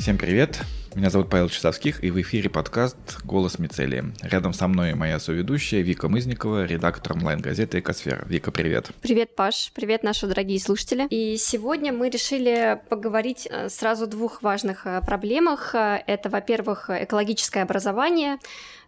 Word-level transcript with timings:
Всем 0.00 0.16
привет! 0.16 0.58
Меня 0.94 1.10
зовут 1.10 1.28
Павел 1.28 1.50
Часовских, 1.50 2.02
и 2.02 2.10
в 2.10 2.18
эфире 2.22 2.48
подкаст 2.48 2.96
«Голос 3.22 3.58
Мицелии». 3.58 4.14
Рядом 4.22 4.54
со 4.54 4.66
мной 4.66 4.94
моя 4.94 5.18
соведущая 5.18 5.82
Вика 5.82 6.08
Мызникова, 6.08 6.64
редактор 6.64 7.12
онлайн-газеты 7.18 7.80
«Экосфера». 7.80 8.24
Вика, 8.26 8.50
привет! 8.50 8.92
Привет, 9.02 9.36
Паш! 9.36 9.70
Привет, 9.74 10.02
наши 10.02 10.26
дорогие 10.26 10.58
слушатели! 10.58 11.06
И 11.10 11.36
сегодня 11.36 11.92
мы 11.92 12.08
решили 12.08 12.80
поговорить 12.88 13.46
э, 13.50 13.68
сразу 13.68 14.04
о 14.04 14.06
двух 14.06 14.40
важных 14.40 14.86
э, 14.86 15.02
проблемах. 15.02 15.74
Это, 15.74 16.30
во-первых, 16.30 16.88
экологическое 16.88 17.62
образование, 17.64 18.38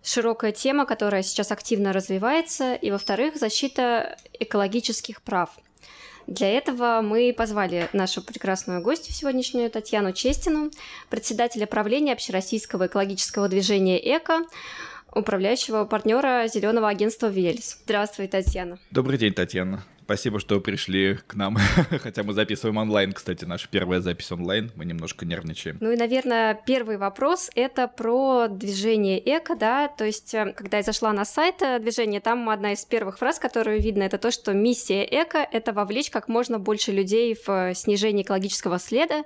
широкая 0.02 0.52
тема, 0.52 0.86
которая 0.86 1.22
сейчас 1.22 1.52
активно 1.52 1.92
развивается, 1.92 2.74
и, 2.74 2.90
во-вторых, 2.90 3.36
защита 3.36 4.16
экологических 4.40 5.20
прав– 5.20 5.50
для 6.26 6.48
этого 6.48 7.00
мы 7.02 7.34
позвали 7.36 7.88
нашу 7.92 8.22
прекрасную 8.22 8.82
гостью 8.82 9.14
сегодняшнюю 9.14 9.70
Татьяну 9.70 10.12
Честину, 10.12 10.70
председателя 11.10 11.66
правления 11.66 12.12
Общероссийского 12.12 12.86
экологического 12.86 13.48
движения 13.48 13.98
«Эко», 13.98 14.40
управляющего 15.14 15.84
партнера 15.84 16.46
зеленого 16.46 16.88
агентства 16.88 17.26
«Велес». 17.26 17.78
Здравствуй, 17.84 18.28
Татьяна. 18.28 18.78
Добрый 18.90 19.18
день, 19.18 19.34
Татьяна. 19.34 19.84
Спасибо, 20.04 20.40
что 20.40 20.60
пришли 20.60 21.18
к 21.26 21.34
нам. 21.34 21.56
Хотя 22.02 22.22
мы 22.22 22.32
записываем 22.32 22.76
онлайн, 22.78 23.12
кстати, 23.12 23.44
наша 23.44 23.68
первая 23.70 24.00
запись 24.00 24.32
онлайн. 24.32 24.72
Мы 24.74 24.84
немножко 24.84 25.24
нервничаем. 25.24 25.78
Ну 25.80 25.92
и, 25.92 25.96
наверное, 25.96 26.60
первый 26.66 26.96
вопрос— 26.96 27.50
это 27.54 27.86
про 27.86 28.48
движение 28.48 29.20
эко, 29.24 29.54
да, 29.54 29.88
то 29.88 30.04
есть, 30.04 30.34
э, 30.34 30.52
когда 30.56 30.78
я 30.78 30.82
зашла 30.82 31.12
на 31.12 31.24
сайт 31.24 31.62
э, 31.62 31.78
движения, 31.78 32.20
там 32.20 32.48
одна 32.50 32.72
из 32.72 32.84
первых 32.84 33.18
фраз, 33.18 33.38
которую 33.38 33.80
видно, 33.80 34.02
это 34.02 34.18
то, 34.18 34.30
что 34.30 34.52
миссия 34.52 35.04
эко— 35.04 35.46
это 35.52 35.72
вовлечь 35.72 36.10
как 36.10 36.28
можно 36.28 36.58
больше 36.58 36.90
людей 36.90 37.34
в 37.34 37.48
э, 37.48 37.74
снижение 37.74 38.24
экологического 38.24 38.78
следа 38.78 39.22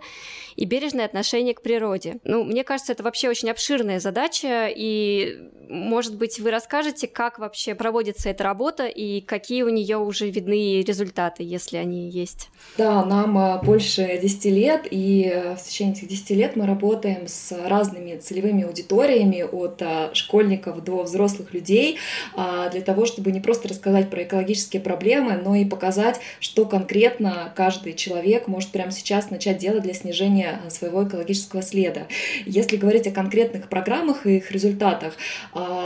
и 0.56 0.64
бережное 0.66 1.06
отношение 1.06 1.54
к 1.54 1.62
природе. 1.62 2.18
Ну, 2.24 2.44
мне 2.44 2.64
кажется, 2.64 2.92
это 2.92 3.02
вообще 3.02 3.30
очень 3.30 3.50
обширная 3.50 3.98
задача, 3.98 4.68
и, 4.68 5.50
может 5.68 6.16
быть, 6.16 6.38
вы 6.38 6.50
расскажете, 6.50 7.08
как 7.08 7.38
вообще 7.38 7.74
проводится 7.74 8.28
эта 8.28 8.44
работа 8.44 8.86
и 8.86 9.20
какие 9.22 9.62
у 9.62 9.70
нее 9.70 9.96
уже 9.96 10.28
видны 10.28 10.65
результаты, 10.86 11.42
если 11.42 11.76
они 11.76 12.10
есть? 12.10 12.48
Да, 12.78 13.04
нам 13.04 13.38
а, 13.38 13.58
больше 13.58 14.18
10 14.20 14.44
лет, 14.46 14.86
и 14.90 15.30
э, 15.32 15.56
в 15.56 15.62
течение 15.62 15.94
этих 15.94 16.08
10 16.08 16.30
лет 16.30 16.56
мы 16.56 16.66
работаем 16.66 17.26
с 17.26 17.56
разными 17.66 18.16
целевыми 18.18 18.64
аудиториями, 18.64 19.42
от 19.50 19.80
а, 19.80 20.10
школьников 20.12 20.84
до 20.84 21.02
взрослых 21.04 21.54
людей, 21.54 21.98
для 22.36 22.80
того, 22.80 23.06
чтобы 23.06 23.32
не 23.32 23.40
просто 23.40 23.68
рассказать 23.68 24.10
про 24.10 24.22
экологические 24.22 24.82
проблемы, 24.82 25.40
но 25.42 25.54
и 25.54 25.64
показать, 25.64 26.20
что 26.40 26.66
конкретно 26.66 27.52
каждый 27.54 27.94
человек 27.94 28.46
может 28.46 28.70
прямо 28.70 28.90
сейчас 28.90 29.30
начать 29.30 29.58
делать 29.58 29.82
для 29.82 29.94
снижения 29.94 30.60
своего 30.68 31.06
экологического 31.06 31.62
следа. 31.62 32.06
Если 32.44 32.76
говорить 32.76 33.06
о 33.06 33.10
конкретных 33.12 33.68
программах 33.68 34.26
и 34.26 34.36
их 34.36 34.50
результатах, 34.50 35.14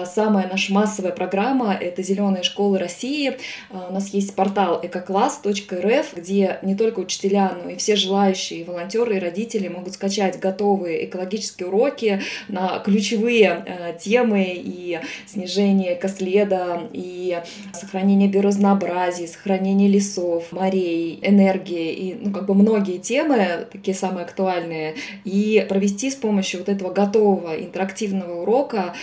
самая 0.06 0.48
наша 0.48 0.72
массовая 0.72 1.12
программа— 1.12 1.74
это 1.80 2.02
«Зеленые 2.02 2.42
школы 2.42 2.78
России». 2.78 3.36
У 3.70 3.92
нас 3.92 4.08
есть 4.08 4.34
портал 4.34 4.69
экокласс.рф, 4.82 6.14
где 6.14 6.58
не 6.62 6.74
только 6.74 7.00
учителя, 7.00 7.52
но 7.62 7.70
и 7.70 7.76
все 7.76 7.96
желающие 7.96 8.64
волонтеры 8.64 9.16
и 9.16 9.18
родители 9.18 9.68
могут 9.68 9.94
скачать 9.94 10.38
готовые 10.38 11.06
экологические 11.06 11.68
уроки 11.68 12.20
на 12.48 12.78
ключевые 12.80 13.64
э, 13.66 13.98
темы 13.98 14.52
и 14.54 15.00
снижение 15.26 15.94
экоследа, 15.94 16.88
и 16.92 17.38
сохранение 17.72 18.28
биоразнообразия, 18.28 19.26
сохранение 19.26 19.88
лесов, 19.88 20.52
морей, 20.52 21.18
энергии, 21.22 21.92
и 21.92 22.18
ну, 22.20 22.32
как 22.32 22.46
бы 22.46 22.54
многие 22.54 22.98
темы, 22.98 23.66
такие 23.72 23.96
самые 23.96 24.24
актуальные, 24.24 24.94
и 25.24 25.64
провести 25.68 26.10
с 26.10 26.14
помощью 26.14 26.60
вот 26.60 26.68
этого 26.68 26.92
готового 26.92 27.58
интерактивного 27.58 28.42
урока 28.42 28.94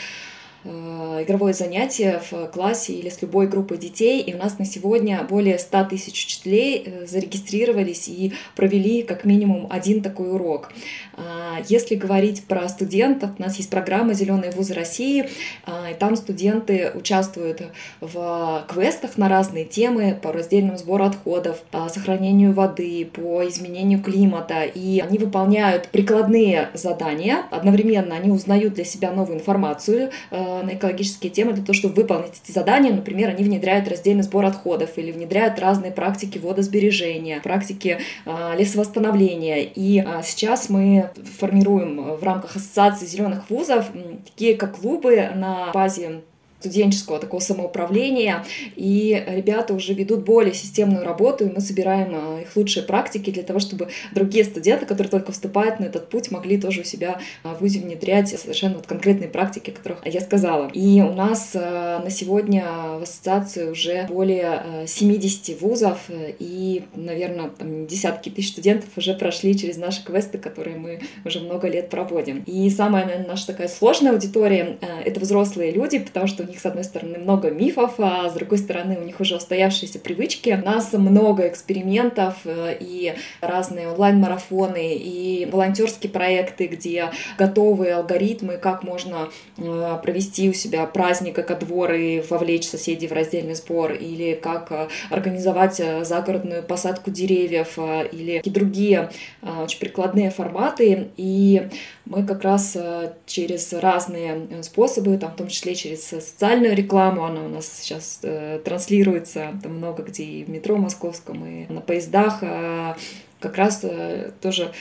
игровое 0.63 1.53
занятие 1.53 2.22
в 2.30 2.47
классе 2.47 2.94
или 2.94 3.09
с 3.09 3.22
любой 3.22 3.47
группой 3.47 3.78
детей. 3.78 4.22
И 4.22 4.34
у 4.34 4.38
нас 4.38 4.59
на 4.59 4.66
сегодня 4.66 5.23
более 5.23 5.59
100 5.59 5.85
тысяч 5.85 6.25
учителей 6.25 6.84
э, 6.85 7.06
зарегистрировались 7.06 8.07
и 8.07 8.34
провели 8.56 9.03
как 9.03 9.23
минимум 9.23 9.67
один 9.69 10.01
такой 10.01 10.31
урок. 10.31 10.69
А, 11.16 11.57
если 11.67 11.96
говорить 11.96 12.44
про 12.46 12.67
студентов, 12.69 13.31
у 13.38 13.41
нас 13.41 13.57
есть 13.57 13.69
программа 13.69 14.13
«Зеленые 14.13 14.51
вузы 14.51 14.73
России», 14.73 15.29
а, 15.66 15.91
и 15.91 15.94
там 15.94 16.16
студенты 16.16 16.91
участвуют 16.94 17.62
в 18.01 18.66
квестах 18.67 19.17
на 19.17 19.29
разные 19.29 19.66
темы 19.66 20.17
по 20.22 20.31
раздельному 20.31 20.78
сбору 20.78 21.06
отходов, 21.06 21.62
по 21.72 21.90
сохранению 21.90 22.53
воды, 22.53 23.09
по 23.12 23.47
изменению 23.47 24.01
климата, 24.01 24.63
и 24.63 25.00
они 25.00 25.17
выполняют 25.17 25.90
прикладные 25.90 26.69
задания. 26.73 27.46
Одновременно 27.51 28.16
они 28.16 28.29
узнают 28.29 28.73
для 28.73 28.85
себя 28.85 29.12
новую 29.12 29.40
информацию 29.40 30.12
э, 30.29 30.47
на 30.63 30.75
экологические 30.75 31.31
темы 31.31 31.53
для 31.53 31.63
того, 31.63 31.74
чтобы 31.74 31.96
выполнить 31.96 32.41
эти 32.44 32.52
задания. 32.52 32.94
Например, 32.94 33.30
они 33.30 33.44
внедряют 33.44 33.88
раздельный 33.88 34.24
сбор 34.24 34.46
отходов 34.46 34.97
или 34.97 35.12
внедряют 35.12 35.59
разные 35.59 35.91
практики 35.91 36.38
водосбережения, 36.38 37.40
практики 37.41 38.00
э, 38.25 38.56
лесовосстановления. 38.58 39.63
И 39.63 40.00
э, 40.00 40.22
сейчас 40.24 40.69
мы 40.69 41.12
формируем 41.40 42.16
в 42.16 42.24
рамках 42.24 42.56
Ассоциации 42.56 43.06
зеленых 43.06 43.50
вузов 43.50 43.85
такие 44.25 44.56
как 44.56 44.78
клубы 44.78 45.30
на 45.35 45.72
базе 45.74 46.22
студенческого 46.59 47.19
такого 47.19 47.40
самоуправления, 47.40 48.44
и 48.75 49.23
ребята 49.28 49.73
уже 49.73 49.94
ведут 49.94 50.23
более 50.23 50.53
системную 50.53 51.03
работу, 51.03 51.45
и 51.45 51.51
мы 51.51 51.62
собираем 51.62 52.13
а, 52.13 52.41
их 52.41 52.56
лучшие 52.56 52.84
практики 52.84 53.29
для 53.29 53.44
того, 53.44 53.59
чтобы 53.59 53.90
другие 54.12 54.44
студенты, 54.44 54.85
которые 54.85 55.12
только 55.12 55.31
вступают 55.31 55.79
на 55.79 55.85
этот 55.85 56.09
путь, 56.09 56.31
могли 56.31 56.59
тоже 56.59 56.81
у 56.81 56.84
себя 56.84 57.19
а, 57.44 57.53
в 57.53 57.62
ВУЗе 57.62 57.79
внедрять 57.79 58.29
совершенно 58.29 58.75
вот 58.75 58.88
конкретные 58.88 59.29
практики, 59.29 59.69
о 59.69 59.73
которых 59.73 60.06
я 60.06 60.19
сказала. 60.19 60.69
И 60.73 61.01
у 61.01 61.13
нас 61.13 61.51
а, 61.53 62.01
на 62.03 62.09
сегодня 62.09 62.66
в 63.00 63.03
ассоциации 63.03 63.69
уже 63.69 64.06
более 64.07 64.85
70 64.88 65.62
вузов, 65.62 66.09
и, 66.09 66.84
наверное, 66.96 67.50
там 67.50 67.85
десятки 67.85 68.29
тысяч 68.29 68.51
студентов 68.51 68.90
уже 68.97 69.13
прошли 69.13 69.57
через 69.57 69.78
наши 69.78 70.03
квесты, 70.03 70.40
которые 70.40 70.78
мы 70.78 71.01
уже 71.23 71.40
много 71.40 71.67
лет 71.67 71.90
проводим. 71.90 72.44
И 72.47 72.69
самая, 72.72 73.06
наверное, 73.06 73.28
наша 73.28 73.47
такая 73.47 73.67
сложная 73.67 74.13
аудитория— 74.13 74.78
это 75.06 75.19
взрослые 75.19 75.72
люди, 75.72 76.00
потому 76.00 76.25
что 76.28 76.47
них, 76.47 76.59
с 76.59 76.66
одной 76.66 76.84
стороны, 76.84 77.18
много 77.18 77.50
мифов, 77.52 77.96
а 78.00 78.30
с 78.30 78.34
другой 78.34 78.58
стороны, 78.58 78.97
у 78.97 79.03
них 79.03 79.19
уже 79.19 79.35
устоявшиеся 79.35 80.00
привычки. 80.00 80.58
У 80.62 80.66
нас 80.66 80.94
много 80.94 81.47
экспериментов 81.47 82.35
э, 82.46 82.78
и 82.80 83.13
разные 83.41 83.90
онлайн-марафоны, 83.90 84.96
и 84.96 85.47
волонтерские 85.52 86.12
проекты, 86.12 86.68
где 86.68 87.12
готовые 87.38 87.96
алгоритмы, 87.96 88.58
как 88.58 88.84
можно 88.84 89.30
э, 89.58 90.00
провести 90.02 90.50
у 90.50 90.53
себя 90.53 90.85
праздник 90.85 91.40
экодвор 91.40 91.94
и 91.94 92.22
вовлечь 92.22 92.68
соседей 92.68 93.08
в 93.08 93.12
раздельный 93.12 93.56
сбор, 93.56 93.94
или 93.94 94.34
как 94.34 94.72
э, 94.72 94.88
организовать 95.09 95.81
загородную 96.02 96.64
посадку 96.64 97.12
деревьев, 97.12 97.78
или 98.12 98.38
какие 98.38 98.53
другие 98.53 99.09
очень 99.41 99.79
прикладные 99.79 100.31
форматы. 100.31 101.09
И 101.18 101.68
мы 102.06 102.25
как 102.25 102.44
раз 102.44 102.78
через 103.25 103.74
разные 103.74 104.64
способы, 104.64 105.18
там, 105.18 105.31
в 105.31 105.35
том 105.35 105.47
числе 105.47 105.75
через 105.75 106.14
социальную 106.38 106.75
рекламу, 106.75 107.25
она 107.25 107.42
у 107.42 107.50
нас 107.50 107.80
сейчас 107.81 108.20
э, 108.22 108.59
транслируется 108.64 109.59
там 109.64 109.78
много 109.78 110.03
где 110.03 110.24
и 110.24 110.44
в 110.44 110.50
метро 110.50 110.78
московском, 110.78 111.44
и 111.44 111.66
на 111.74 111.81
поездах. 111.81 112.44
Э, 112.44 112.94
как 113.40 113.58
раз 113.58 113.80
э, 113.81 114.34
тоже 114.40 114.72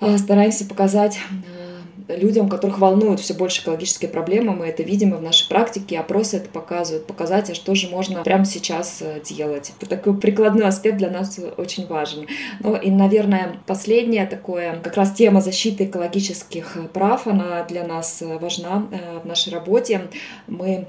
э, 0.00 0.18
стараемся 0.18 0.66
показать 0.66 1.18
э, 1.46 1.67
людям, 2.08 2.48
которых 2.48 2.78
волнуют 2.78 3.20
все 3.20 3.34
больше 3.34 3.62
экологические 3.62 4.10
проблемы, 4.10 4.54
мы 4.54 4.66
это 4.66 4.82
видим 4.82 5.14
и 5.14 5.18
в 5.18 5.22
нашей 5.22 5.48
практике, 5.48 5.98
опросы 5.98 6.38
это 6.38 6.48
показывают, 6.48 7.06
показать, 7.06 7.50
а 7.50 7.54
что 7.54 7.74
же 7.74 7.88
можно 7.88 8.22
прямо 8.22 8.44
сейчас 8.44 8.98
э, 9.00 9.20
делать. 9.24 9.72
Это 9.78 9.90
такой 9.90 10.18
прикладной 10.18 10.66
аспект 10.66 10.96
для 10.96 11.10
нас 11.10 11.38
очень 11.56 11.86
важен. 11.86 12.26
Ну 12.60 12.76
и, 12.76 12.90
наверное, 12.90 13.56
последнее 13.66 14.26
такое, 14.26 14.80
как 14.82 14.96
раз 14.96 15.12
тема 15.12 15.40
защиты 15.40 15.84
экологических 15.84 16.76
прав, 16.92 17.26
она 17.26 17.64
для 17.64 17.84
нас 17.84 18.22
важна 18.22 18.86
в 19.22 19.26
нашей 19.26 19.52
работе. 19.52 20.08
Мы 20.46 20.88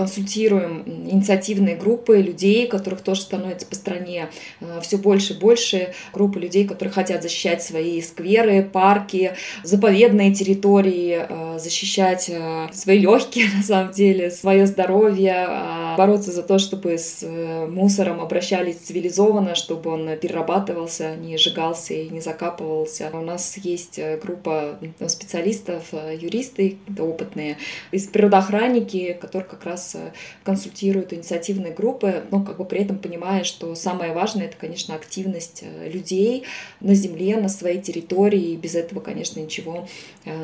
консультируем 0.00 0.82
инициативные 0.86 1.76
группы 1.76 2.22
людей, 2.22 2.66
которых 2.66 3.02
тоже 3.02 3.20
становится 3.20 3.66
по 3.66 3.74
стране 3.74 4.30
э, 4.60 4.80
все 4.80 4.96
больше 4.96 5.34
и 5.34 5.36
больше, 5.38 5.92
группы 6.14 6.40
людей, 6.40 6.66
которые 6.66 6.90
хотят 6.90 7.22
защищать 7.22 7.62
свои 7.62 8.00
скверы, 8.00 8.62
парки, 8.62 9.34
заповедные 9.62 10.32
территории, 10.32 11.26
э, 11.28 11.58
защищать 11.58 12.30
э, 12.30 12.68
свои 12.72 12.98
легкие, 12.98 13.48
на 13.56 13.62
самом 13.62 13.92
деле, 13.92 14.30
свое 14.30 14.66
здоровье, 14.66 15.46
бороться 15.98 16.32
за 16.32 16.42
то, 16.42 16.58
чтобы 16.58 16.96
с 16.96 17.22
мусором 17.68 18.22
обращались 18.22 18.76
цивилизованно, 18.76 19.54
чтобы 19.54 19.90
он 19.90 20.16
перерабатывался, 20.16 21.14
не 21.16 21.36
сжигался 21.36 21.92
и 21.92 22.08
не 22.08 22.22
закапывался. 22.22 23.10
У 23.12 23.20
нас 23.20 23.58
есть 23.58 24.00
группа 24.22 24.78
специалистов, 25.08 25.92
юристы 25.92 26.78
опытные, 26.98 27.58
из 27.90 28.06
природоохранники, 28.06 29.18
которые 29.20 29.46
как 29.46 29.64
раз 29.64 29.89
консультируют 30.44 31.12
инициативные 31.12 31.72
группы, 31.72 32.24
но 32.30 32.42
как 32.42 32.58
бы 32.58 32.64
при 32.64 32.80
этом 32.80 32.98
понимая, 32.98 33.44
что 33.44 33.74
самое 33.74 34.12
важное 34.12 34.46
это, 34.46 34.56
конечно, 34.56 34.94
активность 34.94 35.64
людей 35.86 36.44
на 36.80 36.94
земле, 36.94 37.36
на 37.36 37.48
своей 37.48 37.80
территории, 37.80 38.52
и 38.52 38.56
без 38.56 38.74
этого, 38.74 39.00
конечно, 39.00 39.40
ничего 39.40 39.86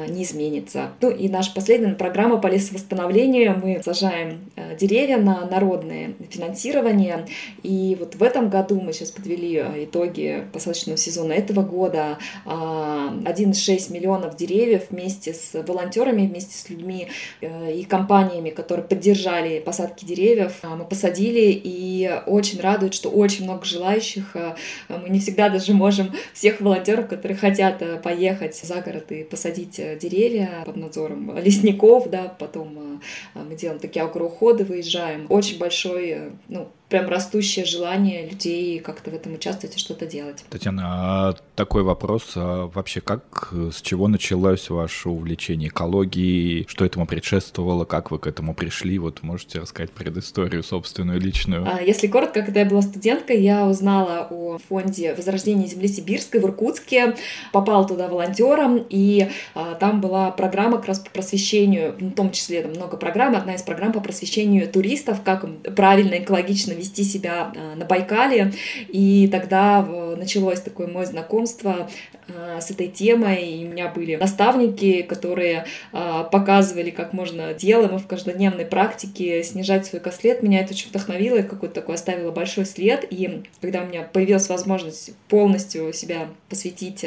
не 0.09 0.23
изменится. 0.23 0.93
Ну 1.01 1.11
и 1.11 1.29
наша 1.29 1.53
последняя 1.55 1.95
программа 1.95 2.39
по 2.39 2.47
лесовосстановлению. 2.47 3.61
Мы 3.63 3.81
сажаем 3.85 4.51
деревья 4.79 5.19
на 5.19 5.47
народное 5.47 6.15
финансирование. 6.31 7.27
И 7.63 7.97
вот 7.99 8.15
в 8.15 8.23
этом 8.23 8.49
году 8.49 8.81
мы 8.81 8.93
сейчас 8.93 9.11
подвели 9.11 9.57
э, 9.57 9.85
итоги 9.85 10.45
посадочного 10.53 10.97
сезона 10.97 11.33
этого 11.33 11.63
года. 11.63 12.19
1,6 12.45 12.47
а, 12.47 13.93
миллионов 13.93 14.37
деревьев 14.37 14.85
вместе 14.91 15.35
с 15.35 15.53
волонтерами, 15.67 16.27
вместе 16.27 16.57
с 16.57 16.69
людьми 16.71 17.09
э, 17.41 17.73
и 17.73 17.85
компаниями, 17.85 18.51
которые 18.51 18.87
поддержали 18.87 19.26
посадки 19.61 20.05
деревьев, 20.05 20.55
а, 20.63 20.77
мы 20.77 20.85
посадили. 20.85 21.61
И 21.63 22.11
очень 22.27 22.61
радует, 22.61 22.95
что 22.95 23.11
очень 23.11 23.45
много 23.45 23.65
желающих. 23.65 24.35
Э, 24.35 24.55
мы 24.89 25.09
не 25.09 25.21
всегда 25.21 25.49
даже 25.49 25.73
можем 25.73 26.13
всех 26.33 26.61
волонтеров, 26.61 27.09
которые 27.09 27.37
хотят 27.37 28.03
поехать 28.03 28.57
за 28.57 28.81
город 28.81 29.11
и 29.13 29.25
посадить 29.25 29.77
деревья 29.99 30.63
под 30.65 30.77
надзором 30.77 31.37
лесников, 31.39 32.11
да, 32.11 32.35
потом 32.39 33.01
мы 33.35 33.55
делаем 33.55 33.81
такие 33.81 34.05
агроуходы, 34.05 34.65
выезжаем. 34.65 35.27
Очень 35.29 35.59
большой, 35.59 36.09
э, 36.11 36.31
ну, 36.49 36.69
прям 36.89 37.09
растущее 37.09 37.65
желание 37.65 38.29
людей 38.29 38.79
как-то 38.79 39.11
в 39.11 39.15
этом 39.15 39.35
участвовать 39.35 39.77
и 39.77 39.79
что-то 39.79 40.07
делать. 40.07 40.45
Татьяна, 40.51 40.83
а 40.85 41.37
такой 41.57 41.83
вопрос. 41.83 42.33
А 42.37 42.71
вообще, 42.73 43.01
как, 43.01 43.53
с 43.53 43.81
чего 43.83 44.07
началось 44.09 44.71
ваше 44.71 45.09
увлечение 45.09 45.69
экологией? 45.69 46.67
Что 46.69 46.85
этому 46.85 47.07
предшествовало? 47.07 47.85
Как 47.85 48.11
вы 48.11 48.19
к 48.19 48.27
этому 48.27 48.55
пришли? 48.55 48.99
Вот 48.99 49.23
можете 49.23 49.61
рассказать 49.61 49.91
предысторию 49.91 50.63
собственную, 50.63 51.21
личную? 51.21 51.67
А, 51.67 51.83
если 51.83 52.07
коротко, 52.07 52.43
когда 52.43 52.61
я 52.61 52.67
была 52.67 52.83
студенткой, 52.83 53.41
я 53.41 53.67
узнала 53.67 54.29
о 54.31 54.59
фонде 54.69 55.15
возрождения 55.15 55.67
земли 55.67 55.89
сибирской 55.89 56.41
в 56.41 56.45
Иркутске, 56.45 57.17
попала 57.53 57.87
туда 57.87 58.07
волонтером, 58.07 58.85
и 58.89 59.29
а, 59.55 59.75
там 59.75 60.01
была 60.01 60.31
программа 60.31 60.77
как 60.77 60.87
раз 60.87 61.01
по 61.01 61.11
просвещению, 61.11 61.97
в 61.99 62.13
том 62.13 62.31
числе 62.31 62.63
там 62.63 62.73
много 62.73 62.97
программ, 62.97 63.35
одна 63.35 63.55
из 63.55 63.63
программ 63.63 63.93
по 63.93 64.01
просвещению 64.01 64.69
туристов, 64.69 65.23
как 65.25 65.45
правильно, 65.75 66.19
экологично 66.19 66.76
вести 66.77 67.05
себя 67.05 67.53
а, 67.55 67.75
на 67.75 67.85
Байкале. 67.85 68.53
И 68.89 69.29
тогда 69.31 69.83
началось 70.17 70.61
такое 70.61 70.87
мое 70.87 71.07
знакомство 71.07 71.89
а, 72.29 72.61
с 72.61 72.71
этой 72.71 72.89
темой. 72.89 73.45
И 73.47 73.67
у 73.67 73.71
меня 73.71 73.89
были 73.89 74.17
наставники, 74.17 75.03
которые 75.03 75.67
а, 75.93 76.25
показывали, 76.25 76.91
как 76.91 77.13
можно 77.13 77.55
делаем 77.55 77.99
в 77.99 78.07
каждодневной 78.07 78.67
практике 78.67 79.43
снижать 79.43 79.87
свой 79.87 80.01
кослет. 80.01 80.43
Меня 80.43 80.61
это 80.61 80.73
очень 80.73 80.89
вдохновило 80.91 81.37
и 81.37 81.43
какой-то 81.43 81.75
такой 81.75 81.95
оставило 81.97 82.31
большой 82.31 82.67
след. 82.67 83.05
И 83.11 83.43
когда 83.61 83.83
у 83.83 83.87
меня 83.87 84.03
появилась 84.03 84.49
возможность 84.49 85.13
полностью 85.29 85.93
себя 85.93 86.29
посвятить 86.49 87.05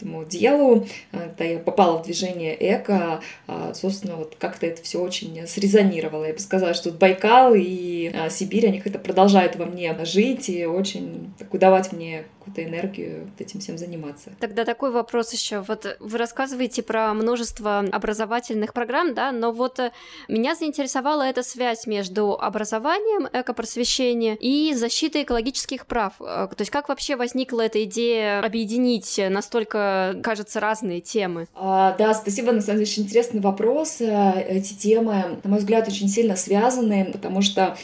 этому 0.00 0.24
делу, 0.24 0.86
когда 1.10 1.44
я 1.44 1.58
попала 1.58 1.98
в 1.98 2.04
движение 2.04 2.56
эко, 2.58 3.20
а, 3.46 3.74
собственно, 3.74 4.16
вот 4.16 4.36
как-то 4.38 4.66
это 4.66 4.82
все 4.82 5.00
очень 5.00 5.46
срезонировало. 5.46 6.24
Я 6.24 6.32
бы 6.32 6.38
сказала, 6.38 6.74
что 6.74 6.90
Байкал 6.90 7.54
и 7.54 8.10
а, 8.14 8.30
Сибирь, 8.30 8.66
они 8.66 8.80
как-то 8.80 8.98
продолжают 8.98 9.56
во 9.56 9.66
мне 9.66 9.96
жить 10.04 10.48
и 10.48 10.66
очень 10.66 11.32
так, 11.38 11.50
давать 11.58 11.92
мне 11.92 12.24
какую-то 12.50 12.64
энергию 12.64 13.30
этим 13.38 13.60
всем 13.60 13.78
заниматься. 13.78 14.30
Тогда 14.40 14.64
такой 14.64 14.90
вопрос 14.90 15.32
еще. 15.32 15.60
Вот 15.60 15.96
вы 16.00 16.18
рассказываете 16.18 16.82
про 16.82 17.14
множество 17.14 17.80
образовательных 17.92 18.72
программ, 18.72 19.14
да, 19.14 19.32
но 19.32 19.52
вот 19.52 19.78
э, 19.78 19.92
меня 20.28 20.54
заинтересовала 20.54 21.22
эта 21.22 21.42
связь 21.42 21.86
между 21.86 22.34
образованием, 22.34 23.28
экопросвещением 23.32 24.36
и 24.40 24.74
защитой 24.74 25.22
экологических 25.22 25.86
прав. 25.86 26.14
Э, 26.20 26.48
то 26.48 26.60
есть 26.60 26.70
как 26.70 26.88
вообще 26.88 27.16
возникла 27.16 27.62
эта 27.62 27.84
идея 27.84 28.40
объединить 28.44 29.20
настолько, 29.30 30.16
кажется, 30.22 30.60
разные 30.60 31.00
темы? 31.00 31.46
А, 31.54 31.96
да, 31.96 32.14
спасибо, 32.14 32.52
на 32.52 32.60
самом 32.60 32.78
деле, 32.78 32.90
очень 32.90 33.04
интересный 33.04 33.40
вопрос. 33.40 34.00
Э, 34.00 34.44
эти 34.48 34.74
темы, 34.74 35.38
на 35.42 35.50
мой 35.50 35.58
взгляд, 35.58 35.88
очень 35.88 36.08
сильно 36.08 36.36
связаны, 36.36 37.10
потому 37.12 37.42
что 37.42 37.76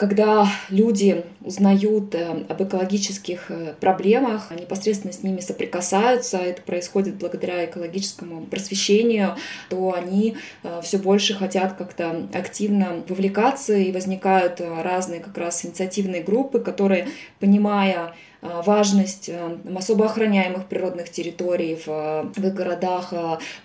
когда 0.00 0.48
люди 0.70 1.26
узнают 1.42 2.14
э, 2.14 2.46
об 2.48 2.62
экологических 2.62 3.50
э, 3.50 3.74
проблемах, 3.78 4.50
непосредственно 4.50 5.12
с 5.12 5.22
ними 5.22 5.40
соприкасаются, 5.40 6.38
это 6.38 6.62
происходит 6.62 7.16
благодаря 7.16 7.66
экологическому 7.66 8.46
просвещению, 8.46 9.36
то 9.68 9.92
они 9.92 10.38
э, 10.62 10.80
все 10.82 10.96
больше 10.96 11.34
хотят 11.34 11.74
как-то 11.74 12.26
активно 12.32 13.04
вовлекаться, 13.08 13.74
и 13.74 13.92
возникают 13.92 14.62
разные 14.62 15.20
как 15.20 15.36
раз 15.36 15.66
инициативные 15.66 16.22
группы, 16.22 16.60
которые, 16.60 17.08
понимая 17.38 18.14
важность 18.42 19.28
э, 19.28 19.58
особо 19.76 20.06
охраняемых 20.06 20.66
природных 20.66 21.10
территорий 21.10 21.74
в, 21.74 21.88
э, 21.88 22.22
в 22.34 22.54
городах, 22.54 23.12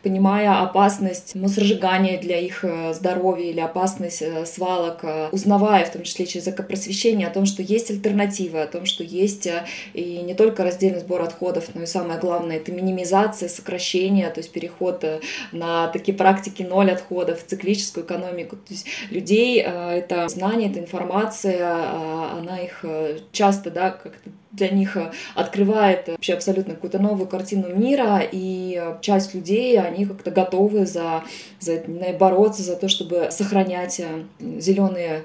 понимая 0.03 0.61
опасность 0.61 1.35
мусоросжигания 1.35 2.19
для 2.19 2.39
их 2.39 2.65
здоровья 2.93 3.49
или 3.49 3.59
опасность 3.59 4.23
свалок, 4.47 5.03
узнавая, 5.31 5.85
в 5.85 5.91
том 5.91 6.03
числе 6.03 6.25
через 6.25 6.47
экопросвещение, 6.47 7.27
о 7.27 7.31
том, 7.31 7.45
что 7.45 7.61
есть 7.61 7.89
альтернативы, 7.89 8.61
о 8.61 8.67
том, 8.67 8.85
что 8.85 9.03
есть 9.03 9.47
и 9.93 10.21
не 10.21 10.33
только 10.33 10.63
раздельный 10.63 10.99
сбор 10.99 11.21
отходов, 11.21 11.65
но 11.73 11.83
и 11.83 11.85
самое 11.85 12.19
главное, 12.19 12.57
это 12.57 12.71
минимизация, 12.71 13.49
сокращение, 13.49 14.29
то 14.29 14.39
есть 14.39 14.51
переход 14.51 15.03
на 15.51 15.87
такие 15.87 16.17
практики 16.17 16.63
ноль 16.63 16.91
отходов, 16.91 17.43
циклическую 17.45 18.05
экономику. 18.05 18.55
То 18.55 18.73
есть 18.73 18.87
людей 19.09 19.59
это 19.61 20.27
знание, 20.27 20.69
это 20.69 20.79
информация, 20.79 21.69
она 22.37 22.59
их 22.59 22.83
часто, 23.31 23.71
да, 23.71 23.91
как-то 23.91 24.29
для 24.55 24.69
них 24.69 24.97
э, 24.97 25.11
открывает 25.35 26.07
вообще 26.07 26.33
абсолютно 26.33 26.73
какую-то 26.73 26.99
новую 26.99 27.27
картину 27.27 27.75
мира, 27.75 28.21
и 28.31 28.79
э, 28.81 28.97
часть 29.01 29.33
людей, 29.33 29.79
они 29.79 30.05
как-то 30.05 30.31
готовы 30.31 30.85
за, 30.85 31.23
за 31.59 31.81
бороться 32.19 32.63
за 32.63 32.75
то, 32.75 32.87
чтобы 32.87 33.29
сохранять 33.31 33.99
э, 33.99 34.23
зеленые 34.59 35.23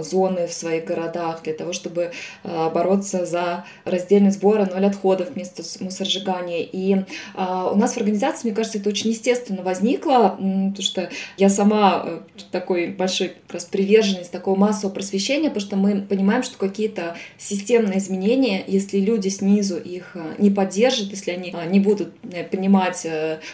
зоны 0.00 0.46
в 0.46 0.52
своих 0.52 0.84
городах 0.84 1.42
для 1.42 1.54
того, 1.54 1.72
чтобы 1.72 2.12
э, 2.44 2.70
бороться 2.70 3.24
за 3.24 3.64
раздельный 3.84 4.30
сбор 4.30 4.60
и 4.60 4.70
ноль 4.70 4.86
отходов 4.86 5.30
вместо 5.30 5.62
мусоросжигания. 5.82 6.62
И 6.62 6.94
э, 6.94 7.02
у 7.36 7.76
нас 7.76 7.94
в 7.94 7.96
организации, 7.96 8.48
мне 8.48 8.54
кажется, 8.54 8.78
это 8.78 8.90
очень 8.90 9.10
естественно 9.10 9.62
возникло, 9.62 10.36
потому 10.36 10.82
что 10.82 11.08
я 11.36 11.48
сама 11.48 12.22
такой 12.50 12.88
большой 12.88 13.28
как 13.46 13.54
раз 13.54 13.64
приверженец 13.64 14.28
такого 14.28 14.56
массового 14.56 14.94
просвещения, 14.94 15.48
потому 15.48 15.66
что 15.66 15.76
мы 15.76 16.02
понимаем, 16.02 16.42
что 16.42 16.58
какие-то 16.58 17.16
системные 17.38 17.98
изменения, 17.98 18.62
если 18.66 18.98
люди 18.98 19.28
снизу 19.28 19.78
их 19.78 20.16
не 20.38 20.50
поддержат, 20.50 21.10
если 21.10 21.30
они 21.30 21.54
не 21.68 21.80
будут 21.80 22.14
понимать, 22.50 23.06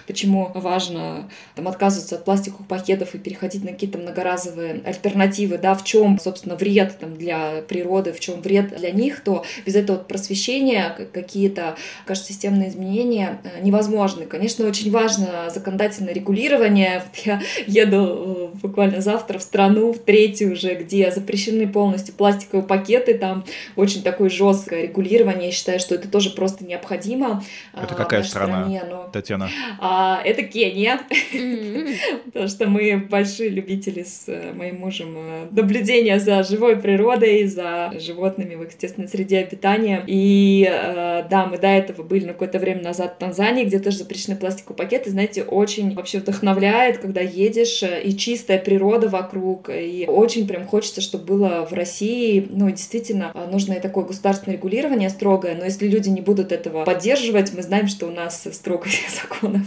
почему 0.06 0.50
важно 0.54 1.28
там, 1.54 1.68
отказываться 1.68 2.16
от 2.16 2.24
пластиковых 2.24 2.66
пакетов 2.66 3.14
и 3.14 3.18
переходить 3.18 3.64
на 3.64 3.72
какие-то 3.72 3.98
многоразовые 3.98 4.82
альтернативы, 4.84 5.58
да, 5.58 5.74
в 5.74 5.84
чем 5.84 6.07
чем, 6.08 6.18
собственно, 6.18 6.56
вред 6.56 6.98
там, 6.98 7.16
для 7.16 7.62
природы, 7.68 8.12
в 8.12 8.20
чем 8.20 8.40
вред 8.40 8.76
для 8.76 8.90
них, 8.90 9.20
то 9.20 9.44
без 9.66 9.74
этого 9.74 9.98
просвещения 9.98 10.96
какие-то, 11.12 11.76
кажется, 12.06 12.32
системные 12.32 12.70
изменения 12.70 13.40
э, 13.44 13.60
невозможны. 13.62 14.26
Конечно, 14.26 14.66
очень 14.66 14.90
важно 14.90 15.50
законодательное 15.50 16.14
регулирование. 16.14 17.02
Я 17.24 17.40
еду 17.66 18.47
э, 18.52 18.58
буквально 18.62 19.00
завтра 19.00 19.38
в 19.38 19.42
страну, 19.42 19.92
в 19.92 19.98
третью 19.98 20.52
уже, 20.52 20.74
где 20.74 21.10
запрещены 21.10 21.68
полностью 21.68 22.14
пластиковые 22.14 22.66
пакеты, 22.66 23.14
там 23.14 23.44
очень 23.76 24.02
такое 24.02 24.28
жесткое 24.28 24.82
регулирование. 24.84 25.46
Я 25.46 25.52
считаю, 25.52 25.80
что 25.80 25.94
это 25.94 26.08
тоже 26.08 26.30
просто 26.30 26.64
необходимо. 26.64 27.42
А, 27.72 27.84
это 27.84 27.94
какая 27.94 28.22
страна, 28.22 28.62
стране, 28.62 28.82
но... 28.88 29.08
Татьяна? 29.12 29.48
А, 29.80 30.20
это 30.24 30.42
Кения, 30.42 31.00
потому 32.26 32.48
что 32.48 32.68
мы 32.68 32.96
большие 33.10 33.48
любители 33.48 34.02
с 34.02 34.24
э, 34.28 34.52
моим 34.52 34.80
мужем 34.80 35.16
наблюдения 35.50 35.78
наблюдение 35.88 36.18
за 36.18 36.42
живой 36.42 36.76
природой, 36.76 37.44
за 37.46 37.92
животными 37.98 38.54
в 38.54 38.64
естественной 38.64 39.08
среде 39.08 39.38
обитания. 39.38 40.02
И 40.06 40.68
э, 40.68 41.24
да, 41.28 41.46
мы 41.46 41.58
до 41.58 41.68
этого 41.68 42.02
были 42.02 42.26
на 42.26 42.32
какое-то 42.32 42.58
время 42.58 42.82
назад 42.82 43.14
в 43.14 43.18
Танзании, 43.18 43.64
где 43.64 43.78
тоже 43.78 43.98
запрещены 43.98 44.36
пластиковые 44.36 44.76
пакеты. 44.76 45.10
Знаете, 45.10 45.42
очень 45.42 45.94
вообще 45.94 46.18
вдохновляет, 46.18 46.98
когда 46.98 47.20
едешь, 47.20 47.82
э, 47.82 48.02
и 48.02 48.16
чистый 48.16 48.37
чистая 48.38 48.58
природа 48.58 49.08
вокруг, 49.08 49.68
и 49.68 50.06
очень 50.08 50.46
прям 50.46 50.66
хочется, 50.66 51.00
чтобы 51.00 51.24
было 51.24 51.66
в 51.68 51.72
России, 51.72 52.46
ну, 52.48 52.70
действительно, 52.70 53.32
а, 53.34 53.46
нужно 53.50 53.74
и 53.74 53.80
такое 53.80 54.04
государственное 54.04 54.56
регулирование 54.56 55.10
строгое, 55.10 55.56
но 55.56 55.64
если 55.64 55.88
люди 55.88 56.08
не 56.08 56.20
будут 56.20 56.52
этого 56.52 56.84
поддерживать, 56.84 57.52
мы 57.52 57.62
знаем, 57.62 57.88
что 57.88 58.06
у 58.06 58.10
нас 58.10 58.46
строгость 58.52 59.02
законов 59.22 59.62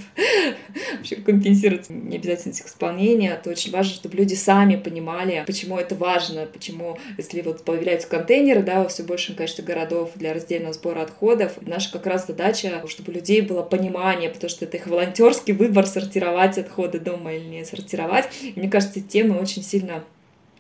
вообще 0.95 1.15
компенсирует 1.17 1.89
необязательность 1.89 2.65
исполнения, 2.65 3.39
то 3.43 3.49
очень 3.49 3.71
важно, 3.71 3.93
чтобы 3.93 4.15
люди 4.15 4.35
сами 4.35 4.77
понимали, 4.77 5.43
почему 5.45 5.77
это 5.77 5.95
важно, 5.95 6.45
почему, 6.45 6.97
если 7.17 7.41
вот 7.41 7.63
появляются 7.63 8.07
контейнеры, 8.07 8.63
да, 8.63 8.83
во 8.83 8.87
все 8.87 9.03
большем 9.03 9.35
количестве 9.35 9.65
городов 9.65 10.11
для 10.15 10.33
раздельного 10.33 10.73
сбора 10.73 11.01
отходов, 11.01 11.53
наша 11.61 11.91
как 11.91 12.05
раз 12.05 12.27
задача, 12.27 12.83
чтобы 12.87 13.11
у 13.11 13.15
людей 13.15 13.41
было 13.41 13.63
понимание, 13.63 14.29
потому 14.29 14.49
что 14.49 14.65
это 14.65 14.77
их 14.77 14.87
волонтерский 14.87 15.53
выбор 15.53 15.85
сортировать 15.85 16.57
отходы 16.57 16.99
дома 16.99 17.33
или 17.33 17.43
не 17.43 17.65
сортировать. 17.65 18.29
И 18.55 18.61
мне 18.62 18.70
кажется, 18.70 19.01
темы 19.01 19.39
очень 19.39 19.63
сильно 19.63 20.03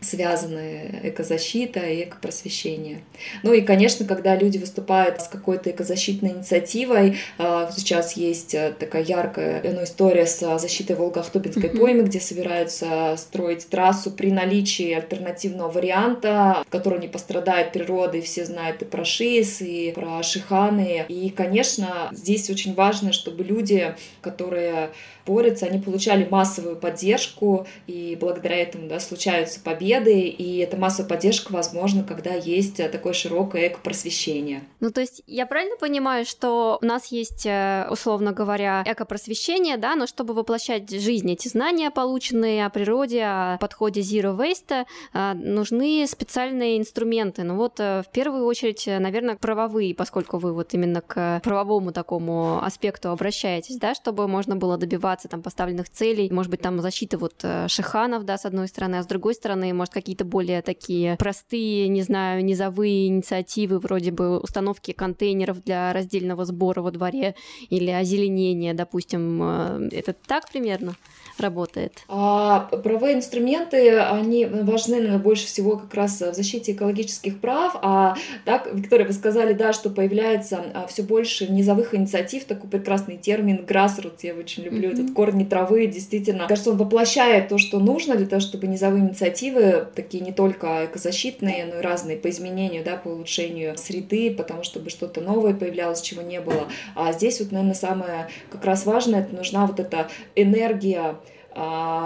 связаны 0.01 0.99
экозащита 1.03 1.79
и 1.79 2.03
экопросвещение. 2.03 3.01
Ну 3.43 3.53
и, 3.53 3.61
конечно, 3.61 4.05
когда 4.05 4.35
люди 4.35 4.57
выступают 4.57 5.21
с 5.21 5.27
какой-то 5.27 5.69
экозащитной 5.69 6.31
инициативой, 6.31 7.17
а, 7.37 7.71
сейчас 7.71 8.17
есть 8.17 8.55
э, 8.55 8.73
такая 8.77 9.03
яркая 9.03 9.61
ну, 9.63 9.83
история 9.83 10.25
с 10.25 10.57
защитой 10.57 10.95
Волго-Ахтубинской 10.95 11.69
mm-hmm. 11.69 11.79
поймы, 11.79 12.03
где 12.03 12.19
собираются 12.19 13.15
строить 13.15 13.67
трассу 13.69 14.09
при 14.09 14.31
наличии 14.31 14.91
альтернативного 14.91 15.69
варианта, 15.69 16.65
который 16.69 16.99
не 16.99 17.07
пострадает 17.07 17.71
природа, 17.71 18.17
и 18.17 18.21
все 18.21 18.45
знают 18.45 18.81
и 18.81 18.85
про 18.85 19.05
ШИС, 19.05 19.61
и 19.61 19.91
про 19.93 20.23
Шиханы. 20.23 21.05
И, 21.07 21.29
конечно, 21.29 22.09
здесь 22.11 22.49
очень 22.49 22.73
важно, 22.73 23.13
чтобы 23.13 23.43
люди, 23.43 23.95
которые 24.21 24.89
борются, 25.25 25.67
они 25.67 25.79
получали 25.79 26.27
массовую 26.29 26.75
поддержку, 26.75 27.67
и 27.85 28.17
благодаря 28.19 28.57
этому 28.57 28.87
да, 28.87 28.99
случаются 28.99 29.59
победы, 29.59 29.90
и 29.99 30.57
эта 30.57 30.77
массовая 30.77 31.09
поддержка 31.09 31.51
возможна, 31.51 32.03
когда 32.03 32.33
есть 32.33 32.79
э, 32.79 32.89
такое 32.89 33.13
широкое 33.13 33.67
эко-просвещение. 33.67 34.63
Ну, 34.79 34.91
то 34.91 35.01
есть 35.01 35.23
я 35.27 35.45
правильно 35.45 35.75
понимаю, 35.77 36.25
что 36.25 36.79
у 36.81 36.85
нас 36.85 37.07
есть, 37.07 37.45
э, 37.45 37.87
условно 37.89 38.31
говоря, 38.31 38.83
эко-просвещение, 38.85 39.77
да, 39.77 39.95
но 39.95 40.07
чтобы 40.07 40.33
воплощать 40.33 40.89
в 40.89 40.99
жизнь 40.99 41.31
эти 41.31 41.47
знания, 41.47 41.91
полученные 41.91 42.65
о 42.65 42.69
природе, 42.69 43.23
о 43.23 43.57
подходе 43.59 44.01
Zero 44.01 44.37
Waste, 44.37 44.85
э, 45.13 45.33
нужны 45.33 46.05
специальные 46.07 46.77
инструменты. 46.77 47.43
Ну 47.43 47.55
вот, 47.55 47.79
в 47.79 48.05
первую 48.11 48.45
очередь, 48.45 48.85
наверное, 48.87 49.35
правовые, 49.35 49.95
поскольку 49.95 50.37
вы 50.37 50.53
вот 50.53 50.73
именно 50.73 51.01
к 51.01 51.41
правовому 51.43 51.91
такому 51.91 52.63
аспекту 52.63 53.09
обращаетесь, 53.09 53.77
да, 53.77 53.95
чтобы 53.95 54.27
можно 54.27 54.55
было 54.55 54.77
добиваться 54.77 55.27
там 55.27 55.41
поставленных 55.41 55.89
целей, 55.89 56.29
может 56.31 56.51
быть, 56.51 56.61
там 56.61 56.79
защита 56.81 57.17
вот 57.17 57.43
шиханов, 57.67 58.25
да, 58.25 58.37
с 58.37 58.45
одной 58.45 58.67
стороны, 58.67 58.97
а 58.97 59.03
с 59.03 59.07
другой 59.07 59.33
стороны, 59.33 59.73
может, 59.81 59.95
какие-то 59.95 60.25
более 60.25 60.61
такие 60.61 61.15
простые, 61.17 61.87
не 61.87 62.03
знаю, 62.03 62.45
низовые 62.45 63.07
инициативы, 63.07 63.79
вроде 63.79 64.11
бы 64.11 64.39
установки 64.39 64.91
контейнеров 64.91 65.63
для 65.63 65.91
раздельного 65.91 66.45
сбора 66.45 66.83
во 66.83 66.91
дворе 66.91 67.33
или 67.71 67.89
озеленения, 67.89 68.75
допустим. 68.75 69.41
Э, 69.41 69.89
это 69.91 70.13
так 70.13 70.51
примерно? 70.51 70.93
Работает? 71.41 72.03
А, 72.07 72.69
правовые 72.83 73.15
инструменты, 73.15 73.99
они 73.99 74.45
важны 74.45 75.17
больше 75.17 75.47
всего 75.47 75.77
как 75.77 75.93
раз 75.93 76.21
в 76.21 76.33
защите 76.33 76.71
экологических 76.71 77.39
прав, 77.39 77.75
а 77.81 78.15
так, 78.45 78.69
Виктория, 78.73 79.05
вы 79.05 79.13
сказали, 79.13 79.53
да, 79.53 79.73
что 79.73 79.89
появляется 79.89 80.63
а, 80.73 80.87
все 80.87 81.03
больше 81.03 81.51
низовых 81.51 81.93
инициатив, 81.93 82.45
такой 82.45 82.69
прекрасный 82.69 83.17
термин 83.17 83.65
grassroots, 83.67 84.19
я 84.23 84.33
очень 84.33 84.63
люблю 84.63 84.89
mm-hmm. 84.89 84.93
этот 84.93 85.13
корни 85.13 85.43
травы, 85.43 85.87
действительно, 85.87 86.47
кажется, 86.47 86.71
он 86.71 86.77
воплощает 86.77 87.49
то, 87.49 87.57
что 87.57 87.79
нужно 87.79 88.15
для 88.15 88.27
того, 88.27 88.39
чтобы 88.39 88.67
низовые 88.67 89.03
инициативы, 89.03 89.87
такие 89.95 90.23
не 90.23 90.31
только 90.31 90.85
экозащитные, 90.85 91.65
но 91.65 91.79
и 91.79 91.81
разные 91.81 92.17
по 92.17 92.29
изменению, 92.29 92.83
да, 92.83 92.97
по 92.97 93.09
улучшению 93.09 93.77
среды, 93.77 94.33
потому 94.35 94.63
чтобы 94.63 94.89
что-то 94.89 95.21
новое 95.21 95.53
появлялось, 95.53 96.01
чего 96.01 96.21
не 96.21 96.39
было. 96.39 96.67
А 96.95 97.11
здесь 97.13 97.39
вот, 97.39 97.51
наверное, 97.51 97.75
самое 97.75 98.27
как 98.49 98.65
раз 98.65 98.85
важное, 98.85 99.21
это 99.21 99.35
нужна 99.35 99.65
вот 99.65 99.79
эта 99.79 100.09
энергия 100.35 101.15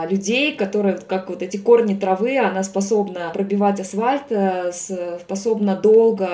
людей, 0.10 0.56
которые, 0.56 0.98
как 0.98 1.30
вот 1.30 1.42
эти 1.44 1.58
корни 1.58 1.94
травы, 1.94 2.38
она 2.38 2.64
способна 2.64 3.30
пробивать 3.34 3.80
асфальт, 3.80 4.32
э, 4.32 4.72
способна 4.72 5.76
долго. 5.76 6.28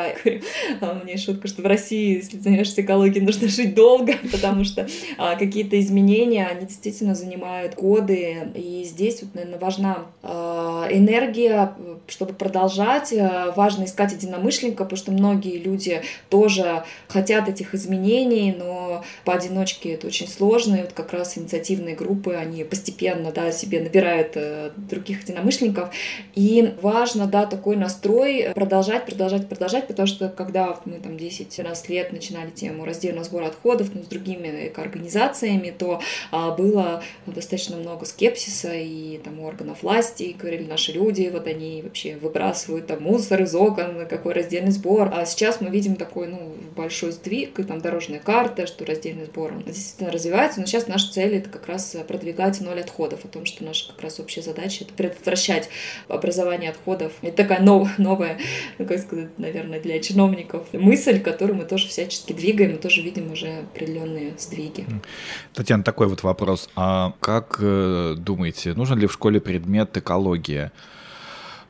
А, 0.79 1.01
меня 1.03 1.17
шутка, 1.17 1.47
что 1.47 1.61
в 1.61 1.65
России, 1.65 2.15
если 2.15 2.37
занимаешься 2.37 2.81
экологией, 2.81 3.25
нужно 3.25 3.47
жить 3.47 3.75
долго, 3.75 4.13
потому 4.31 4.63
что 4.63 4.87
а, 5.17 5.35
какие-то 5.35 5.79
изменения, 5.79 6.47
они 6.47 6.65
действительно 6.65 7.15
занимают 7.15 7.75
годы. 7.75 8.51
И 8.55 8.85
здесь, 8.85 9.21
вот, 9.21 9.35
наверное, 9.35 9.59
важна 9.59 10.05
энергия, 10.23 11.73
чтобы 12.07 12.33
продолжать. 12.33 13.13
Э, 13.13 13.51
важно 13.55 13.85
искать 13.85 14.13
единомышленника, 14.13 14.83
потому 14.83 14.97
что 14.97 15.11
многие 15.11 15.57
люди 15.57 16.01
тоже 16.29 16.83
хотят 17.07 17.49
этих 17.49 17.73
изменений, 17.73 18.55
но 18.57 18.90
поодиночке 19.25 19.93
это 19.93 20.07
очень 20.07 20.27
сложно. 20.27 20.75
И 20.75 20.81
вот 20.81 20.93
как 20.93 21.13
раз 21.13 21.37
инициативные 21.37 21.95
группы, 21.95 22.33
они 22.33 22.63
постепенно 22.63 23.31
да, 23.31 23.51
себе 23.51 23.81
набирает 23.81 24.31
э, 24.35 24.71
других 24.75 25.23
единомышленников. 25.23 25.93
И 26.35 26.73
важно, 26.81 27.27
да, 27.27 27.45
такой 27.45 27.75
настрой 27.75 28.51
продолжать, 28.53 29.05
продолжать, 29.05 29.47
продолжать, 29.47 29.87
потому 29.87 30.07
что 30.07 30.29
когда 30.29 30.77
мы 30.85 30.99
там 30.99 31.13
10-12 31.13 31.89
лет 31.89 32.11
начинали 32.11 32.49
тему 32.49 32.85
раздельного 32.85 33.23
сбора 33.23 33.47
отходов 33.47 33.89
ну, 33.93 34.03
с 34.03 34.07
другими 34.07 34.67
экоорганизациями, 34.67 35.73
то 35.77 36.01
а, 36.31 36.51
было 36.51 37.03
достаточно 37.25 37.77
много 37.77 38.05
скепсиса 38.05 38.73
и 38.73 39.17
там 39.19 39.39
органов 39.39 39.83
власти, 39.83 40.23
и 40.23 40.33
говорили 40.33 40.63
наши 40.63 40.91
люди, 40.91 41.29
вот 41.31 41.47
они 41.47 41.81
вообще 41.81 42.15
выбрасывают 42.15 42.87
там 42.87 43.03
мусор 43.03 43.41
из 43.43 43.55
окон, 43.55 44.05
какой 44.07 44.33
раздельный 44.33 44.71
сбор. 44.71 45.11
А 45.13 45.25
сейчас 45.25 45.61
мы 45.61 45.69
видим 45.69 45.95
такой, 45.95 46.27
ну, 46.27 46.53
большой 46.75 47.11
сдвиг, 47.11 47.59
и 47.59 47.63
там 47.63 47.81
дорожная 47.81 48.19
карта, 48.19 48.67
что 48.67 48.85
раздельный 48.91 49.25
сбор 49.25 49.53
действительно 49.65 50.11
развивается, 50.11 50.59
но 50.59 50.65
сейчас 50.65 50.87
наша 50.87 51.11
цель 51.11 51.35
это 51.35 51.49
как 51.49 51.67
раз 51.67 51.95
продвигать 52.07 52.59
ноль 52.61 52.79
отходов, 52.79 53.25
о 53.25 53.27
том, 53.27 53.45
что 53.45 53.63
наша 53.63 53.87
как 53.87 54.01
раз 54.01 54.19
общая 54.19 54.41
задача— 54.41 54.83
это 54.85 54.93
предотвращать 54.93 55.69
образование 56.07 56.69
отходов. 56.69 57.13
Это 57.21 57.37
такая 57.37 57.61
новая, 57.61 57.93
новая, 57.97 58.37
ну, 58.77 58.85
как 58.85 58.99
сказать, 58.99 59.29
наверное, 59.37 59.79
для 59.79 59.99
чиновников 59.99 60.67
мысль, 60.73 61.19
которую 61.19 61.57
мы 61.57 61.65
тоже 61.65 61.87
всячески 61.87 62.33
двигаем, 62.33 62.73
мы 62.73 62.77
тоже 62.77 63.01
видим 63.01 63.31
уже 63.31 63.59
определенные 63.73 64.33
сдвиги. 64.37 64.85
Татьяна, 65.53 65.83
такой 65.83 66.07
вот 66.07 66.23
вопрос. 66.23 66.69
А 66.75 67.13
как 67.19 67.57
э, 67.61 68.15
думаете, 68.17 68.73
нужен 68.73 68.99
ли 68.99 69.07
в 69.07 69.13
школе 69.13 69.39
предмет 69.39 69.95
экология? 69.97 70.71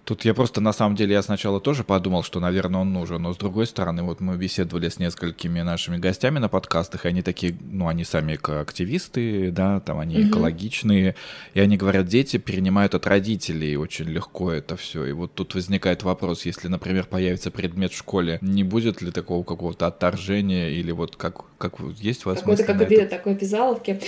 Тут 0.03 0.25
я 0.25 0.33
просто, 0.33 0.61
на 0.61 0.73
самом 0.73 0.95
деле, 0.95 1.13
я 1.13 1.21
сначала 1.21 1.61
тоже 1.61 1.83
подумал, 1.83 2.23
что, 2.23 2.39
наверное, 2.39 2.81
он 2.81 2.91
нужен, 2.91 3.21
но 3.21 3.33
с 3.33 3.37
другой 3.37 3.67
стороны, 3.67 4.01
вот 4.01 4.19
мы 4.19 4.35
беседовали 4.35 4.89
с 4.89 4.97
несколькими 4.97 5.61
нашими 5.61 5.97
гостями 5.97 6.39
на 6.39 6.49
подкастах, 6.49 7.05
и 7.05 7.09
они 7.09 7.21
такие, 7.21 7.55
ну, 7.61 7.87
они 7.87 8.03
сами 8.03 8.39
активисты, 8.59 9.51
да, 9.51 9.79
там 9.79 9.99
они 9.99 10.15
mm-hmm. 10.15 10.29
экологичные, 10.29 11.15
и 11.53 11.59
они 11.59 11.77
говорят, 11.77 12.07
дети 12.07 12.37
перенимают 12.37 12.95
от 12.95 13.05
родителей 13.05 13.77
очень 13.77 14.05
легко 14.05 14.51
это 14.51 14.75
все. 14.75 15.05
И 15.05 15.11
вот 15.11 15.33
тут 15.35 15.53
возникает 15.53 16.03
вопрос, 16.03 16.45
если, 16.45 16.67
например, 16.67 17.05
появится 17.05 17.51
предмет 17.51 17.91
в 17.91 17.97
школе, 17.97 18.39
не 18.41 18.63
будет 18.63 19.01
ли 19.01 19.11
такого 19.11 19.43
какого-то 19.43 19.85
отторжения 19.85 20.69
или 20.69 20.91
вот 20.91 21.15
как, 21.15 21.43
как 21.59 21.75
есть 21.99 22.25
у 22.25 22.29
вас 22.29 22.39
Какой-то 22.39 22.63
как 22.63 22.81
это? 22.81 23.05
такой 23.05 23.33
обязаловки. 23.33 24.01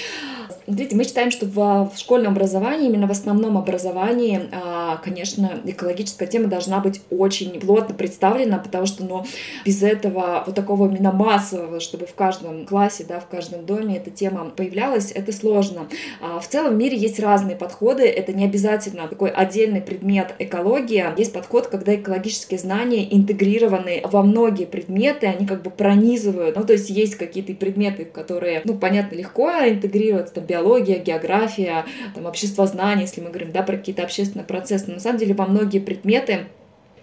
Смотрите, 0.65 0.95
мы 0.95 1.03
считаем, 1.03 1.29
что 1.29 1.45
в, 1.45 1.91
в 1.93 1.99
школьном 1.99 2.33
образовании, 2.33 2.87
именно 2.87 3.07
в 3.07 3.11
основном 3.11 3.57
образовании, 3.57 4.49
а, 4.51 4.97
конечно, 4.97 5.59
экологическая 5.83 6.27
тема 6.27 6.47
должна 6.47 6.79
быть 6.79 7.01
очень 7.09 7.59
плотно 7.59 7.93
представлена, 7.93 8.57
потому 8.57 8.85
что 8.85 9.03
ну, 9.03 9.25
без 9.65 9.83
этого 9.83 10.43
вот 10.45 10.55
такого 10.55 10.87
именно 10.87 11.11
массового, 11.11 11.79
чтобы 11.79 12.05
в 12.05 12.13
каждом 12.15 12.65
классе, 12.65 13.05
да, 13.07 13.19
в 13.19 13.27
каждом 13.27 13.65
доме 13.65 13.97
эта 13.97 14.09
тема 14.09 14.49
появлялась, 14.55 15.11
это 15.11 15.31
сложно. 15.31 15.87
А 16.21 16.39
в 16.39 16.47
целом 16.47 16.73
в 16.73 16.77
мире 16.77 16.97
есть 16.97 17.19
разные 17.19 17.55
подходы, 17.55 18.03
это 18.03 18.33
не 18.33 18.45
обязательно 18.45 19.07
такой 19.07 19.29
отдельный 19.29 19.81
предмет 19.81 20.33
экология. 20.39 21.13
Есть 21.17 21.33
подход, 21.33 21.67
когда 21.67 21.95
экологические 21.95 22.59
знания 22.59 23.13
интегрированы 23.13 24.01
во 24.05 24.23
многие 24.23 24.65
предметы, 24.65 25.27
они 25.27 25.45
как 25.45 25.61
бы 25.61 25.69
пронизывают. 25.69 26.55
Ну, 26.55 26.63
то 26.63 26.73
есть 26.73 26.89
есть 26.89 27.15
какие-то 27.15 27.53
предметы, 27.53 28.05
которые, 28.05 28.61
ну, 28.65 28.75
понятно, 28.75 29.15
легко 29.15 29.49
интегрироваться, 29.49 30.35
там, 30.35 30.45
биология, 30.45 30.99
география, 30.99 31.85
там, 32.15 32.25
общество 32.25 32.65
знаний, 32.65 33.01
если 33.01 33.21
мы 33.21 33.29
говорим, 33.29 33.51
да, 33.51 33.63
про 33.63 33.77
какие-то 33.77 34.03
общественные 34.03 34.45
процессы. 34.45 34.85
Но 34.87 34.95
на 34.95 34.99
самом 34.99 35.19
деле 35.19 35.33
во 35.33 35.45
многие 35.45 35.72
предметы 35.79 36.47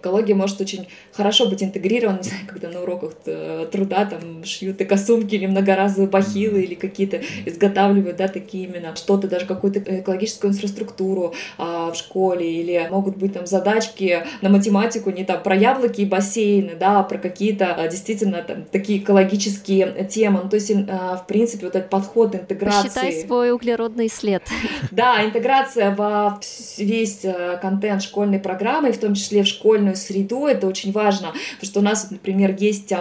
Экология 0.01 0.33
может 0.33 0.59
очень 0.59 0.87
хорошо 1.13 1.47
быть 1.47 1.61
интегрирована, 1.61 2.17
не 2.17 2.23
знаю, 2.23 2.41
когда 2.47 2.69
на 2.69 2.81
уроках 2.81 3.13
э, 3.25 3.67
труда 3.71 4.05
там 4.05 4.43
шьют 4.43 4.81
и 4.81 4.85
косумки 4.85 5.35
или 5.35 5.45
многоразовые 5.45 6.09
бахилы 6.09 6.63
или 6.63 6.73
какие-то 6.73 7.21
изготавливают, 7.45 8.17
да, 8.17 8.27
такие 8.27 8.65
именно 8.65 8.95
что-то, 8.95 9.27
даже 9.27 9.45
какую-то 9.45 9.79
экологическую 9.79 10.51
инфраструктуру 10.51 11.35
а, 11.59 11.91
в 11.91 11.95
школе 11.95 12.51
или 12.51 12.87
могут 12.89 13.17
быть 13.17 13.33
там 13.33 13.45
задачки 13.45 14.25
на 14.41 14.49
математику 14.49 15.11
не 15.11 15.23
там 15.23 15.43
про 15.43 15.55
яблоки 15.55 16.01
и 16.01 16.05
бассейны, 16.05 16.75
да, 16.79 17.01
а 17.01 17.03
про 17.03 17.19
какие-то 17.19 17.75
а, 17.75 17.87
действительно 17.87 18.41
там 18.41 18.65
такие 18.71 18.99
экологические 18.99 20.07
темы. 20.09 20.41
Ну, 20.43 20.49
то 20.49 20.55
есть, 20.55 20.71
а, 20.89 21.17
в 21.17 21.27
принципе, 21.27 21.65
вот 21.65 21.75
этот 21.75 21.91
подход 21.91 22.33
интеграции... 22.33 22.87
Посчитай 22.87 23.23
свой 23.25 23.51
углеродный 23.51 24.09
след. 24.09 24.41
Да, 24.89 25.23
интеграция 25.23 25.93
во 25.95 26.39
весь 26.77 27.19
э, 27.23 27.59
контент 27.61 28.01
школьной 28.01 28.39
программы, 28.39 28.91
в 28.91 28.99
том 28.99 29.13
числе 29.13 29.43
в 29.43 29.47
школьную 29.47 29.90
среду, 29.97 30.45
это 30.45 30.67
очень 30.67 30.91
важно, 30.91 31.33
потому 31.55 31.69
что 31.71 31.79
у 31.79 31.83
нас, 31.83 32.11
например, 32.11 32.55
есть 32.57 32.93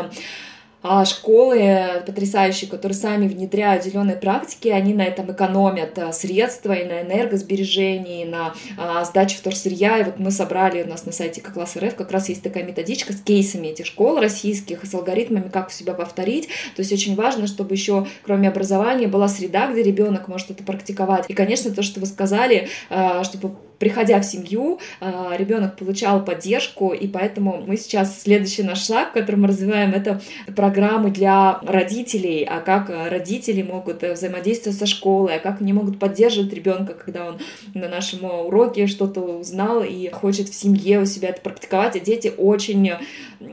а 0.82 1.04
школы 1.04 2.02
потрясающие, 2.06 2.70
которые 2.70 2.96
сами 2.96 3.28
внедряют 3.28 3.84
зеленые 3.84 4.16
практики, 4.16 4.68
они 4.68 4.94
на 4.94 5.02
этом 5.02 5.30
экономят 5.30 5.98
а, 5.98 6.10
средства 6.12 6.72
и 6.72 6.86
на 6.86 7.02
энергосбережении, 7.02 8.22
и 8.22 8.24
на 8.24 8.54
а, 8.78 9.04
сдаче 9.04 9.36
вторсырья. 9.36 9.98
И 9.98 10.04
вот 10.04 10.18
мы 10.18 10.30
собрали 10.30 10.82
у 10.82 10.86
нас 10.86 11.04
на 11.04 11.12
сайте 11.12 11.42
класс 11.42 11.76
РФ 11.76 11.96
как 11.96 12.10
раз 12.10 12.30
есть 12.30 12.42
такая 12.42 12.64
методичка 12.64 13.12
с 13.12 13.20
кейсами 13.20 13.68
этих 13.68 13.84
школ 13.84 14.20
российских, 14.20 14.84
с 14.84 14.94
алгоритмами, 14.94 15.50
как 15.50 15.68
у 15.68 15.70
себя 15.70 15.92
повторить. 15.92 16.48
То 16.76 16.80
есть 16.80 16.92
очень 16.92 17.14
важно, 17.14 17.46
чтобы 17.46 17.74
еще 17.74 18.06
кроме 18.22 18.48
образования 18.48 19.06
была 19.06 19.28
среда, 19.28 19.70
где 19.70 19.82
ребенок 19.82 20.28
может 20.28 20.50
это 20.50 20.64
практиковать. 20.64 21.26
И, 21.28 21.34
конечно, 21.34 21.70
то, 21.72 21.82
что 21.82 22.00
вы 22.00 22.06
сказали, 22.06 22.68
а, 22.88 23.22
чтобы 23.22 23.52
приходя 23.80 24.20
в 24.20 24.24
семью, 24.24 24.78
а, 25.00 25.34
ребенок 25.36 25.76
получал 25.76 26.22
поддержку, 26.24 26.92
и 26.92 27.08
поэтому 27.08 27.64
мы 27.66 27.76
сейчас 27.76 28.20
следующий 28.20 28.62
наш 28.62 28.84
шаг, 28.84 29.12
который 29.14 29.36
мы 29.36 29.48
развиваем, 29.48 29.92
это 29.92 30.20
программы 30.54 31.10
для 31.10 31.58
родителей, 31.62 32.44
а 32.44 32.60
как 32.60 32.92
родители 33.10 33.62
могут 33.62 34.04
э, 34.04 34.12
взаимодействовать 34.12 34.78
со 34.78 34.86
школой, 34.86 35.36
а 35.36 35.38
как 35.40 35.62
они 35.62 35.72
могут 35.72 35.98
поддерживать 35.98 36.52
ребенка, 36.52 36.92
когда 36.92 37.26
он 37.26 37.38
на 37.74 37.88
нашем 37.88 38.24
уроке 38.24 38.86
что-то 38.86 39.20
узнал 39.20 39.82
и 39.82 40.10
хочет 40.10 40.50
в 40.50 40.54
семье 40.54 41.00
у 41.00 41.06
себя 41.06 41.30
это 41.30 41.40
практиковать, 41.40 41.96
а 41.96 42.00
дети 42.00 42.30
очень 42.36 42.92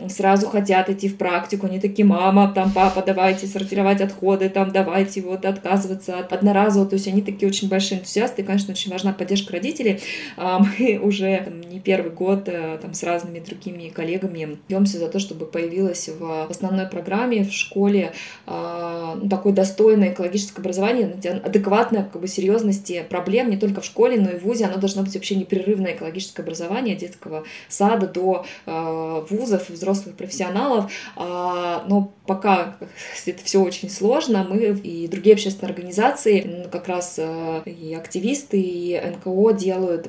сразу 0.09 0.47
хотят 0.47 0.89
идти 0.89 1.07
в 1.07 1.17
практику, 1.17 1.67
они 1.67 1.79
такие, 1.79 2.05
мама, 2.05 2.51
там, 2.53 2.71
папа, 2.73 3.01
давайте 3.05 3.47
сортировать 3.47 4.01
отходы, 4.01 4.49
там, 4.49 4.71
давайте 4.71 5.21
вот 5.21 5.45
отказываться 5.45 6.19
от 6.19 6.33
одноразового, 6.33 6.89
то 6.89 6.95
есть 6.95 7.07
они 7.07 7.21
такие 7.21 7.47
очень 7.47 7.69
большие 7.69 7.99
энтузиасты, 7.99 8.41
и, 8.41 8.45
конечно, 8.45 8.73
очень 8.73 8.91
важна 8.91 9.13
поддержка 9.13 9.53
родителей, 9.53 10.01
мы 10.37 10.99
уже 11.01 11.41
там, 11.43 11.61
не 11.61 11.79
первый 11.79 12.11
год 12.11 12.47
э, 12.47 12.77
там, 12.81 12.93
с 12.93 13.03
разными 13.03 13.39
другими 13.39 13.89
коллегами 13.89 14.57
бьемся 14.67 14.97
за 14.97 15.07
то, 15.07 15.19
чтобы 15.19 15.45
появилось 15.45 16.09
в 16.09 16.47
основной 16.49 16.87
программе 16.87 17.43
в 17.43 17.51
школе 17.51 18.13
а, 18.45 19.15
ну, 19.15 19.29
такое 19.29 19.53
достойное 19.53 20.13
экологическое 20.13 20.61
образование, 20.61 21.17
адекватное 21.43 22.03
как 22.11 22.21
бы, 22.21 22.27
серьезности 22.27 23.05
проблем 23.09 23.49
не 23.49 23.57
только 23.57 23.81
в 23.81 23.85
школе, 23.85 24.19
но 24.19 24.31
и 24.31 24.37
в 24.37 24.43
ВУЗе. 24.43 24.65
Оно 24.65 24.77
должно 24.77 25.03
быть 25.03 25.13
вообще 25.13 25.35
непрерывное 25.35 25.93
экологическое 25.93 26.43
образование 26.43 26.95
детского 26.95 27.43
сада 27.67 28.07
до 28.07 28.45
а, 28.65 29.25
вузов, 29.29 29.69
взрослых 29.69 30.15
профессионалов. 30.15 30.91
Но 31.15 32.11
пока 32.25 32.77
это 33.25 33.43
все 33.43 33.61
очень 33.61 33.89
сложно, 33.89 34.45
мы 34.47 34.57
и 34.57 35.07
другие 35.07 35.33
общественные 35.33 35.71
организации, 35.71 36.67
как 36.71 36.87
раз 36.87 37.15
э, 37.17 37.61
и 37.65 37.93
активисты, 37.93 38.59
и 38.59 38.99
НКО 38.99 39.53
делают 39.53 40.06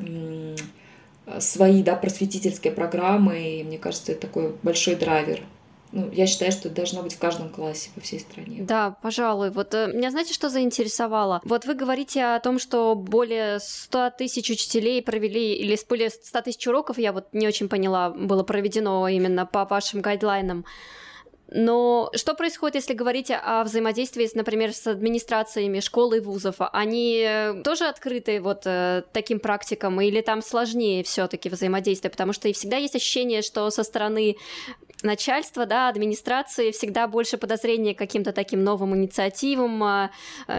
свои 1.40 1.82
да, 1.82 1.94
просветительские 1.94 2.72
программы, 2.72 3.60
и 3.60 3.64
мне 3.64 3.78
кажется, 3.78 4.12
это 4.12 4.22
такой 4.22 4.54
большой 4.62 4.94
драйвер 4.94 5.42
ну, 5.90 6.10
я 6.12 6.26
считаю, 6.26 6.52
что 6.52 6.68
это 6.68 6.76
должно 6.76 7.02
быть 7.02 7.14
в 7.14 7.18
каждом 7.18 7.48
классе 7.48 7.90
по 7.94 8.00
всей 8.00 8.20
стране. 8.20 8.62
Да, 8.62 8.96
пожалуй. 9.02 9.50
Вот 9.50 9.72
э, 9.74 9.90
меня 9.92 10.10
знаете, 10.10 10.34
что 10.34 10.50
заинтересовало? 10.50 11.40
Вот 11.44 11.64
вы 11.64 11.74
говорите 11.74 12.22
о 12.24 12.40
том, 12.40 12.58
что 12.58 12.94
более 12.94 13.58
100 13.58 14.10
тысяч 14.18 14.50
учителей 14.50 15.02
провели, 15.02 15.54
или 15.54 15.78
более 15.88 16.10
100 16.10 16.42
тысяч 16.42 16.66
уроков, 16.66 16.98
я 16.98 17.12
вот 17.12 17.28
не 17.32 17.46
очень 17.46 17.68
поняла, 17.68 18.10
было 18.10 18.42
проведено 18.42 19.08
именно 19.08 19.46
по 19.46 19.64
вашим 19.64 20.02
гайдлайнам. 20.02 20.66
Но 21.50 22.10
что 22.14 22.34
происходит, 22.34 22.76
если 22.76 22.92
говорить 22.92 23.30
о 23.30 23.64
взаимодействии, 23.64 24.28
например, 24.34 24.72
с 24.72 24.86
администрациями 24.86 25.80
школ 25.80 26.12
и 26.12 26.20
вузов? 26.20 26.56
Они 26.72 27.26
тоже 27.64 27.86
открыты 27.86 28.40
вот 28.40 28.62
э, 28.66 29.02
таким 29.12 29.40
практикам, 29.40 30.00
или 30.00 30.20
там 30.20 30.42
сложнее 30.42 31.02
все-таки 31.04 31.48
взаимодействие? 31.48 32.10
Потому 32.10 32.32
что 32.32 32.48
и 32.48 32.52
всегда 32.52 32.76
есть 32.76 32.96
ощущение, 32.96 33.40
что 33.42 33.70
со 33.70 33.82
стороны 33.82 34.36
начальства, 35.02 35.66
да, 35.66 35.88
администрации 35.88 36.70
всегда 36.70 37.06
больше 37.06 37.36
подозрения 37.36 37.94
к 37.94 37.98
каким-то 37.98 38.32
таким 38.32 38.64
новым 38.64 38.96
инициативам, 38.96 39.82
э, 39.84 40.10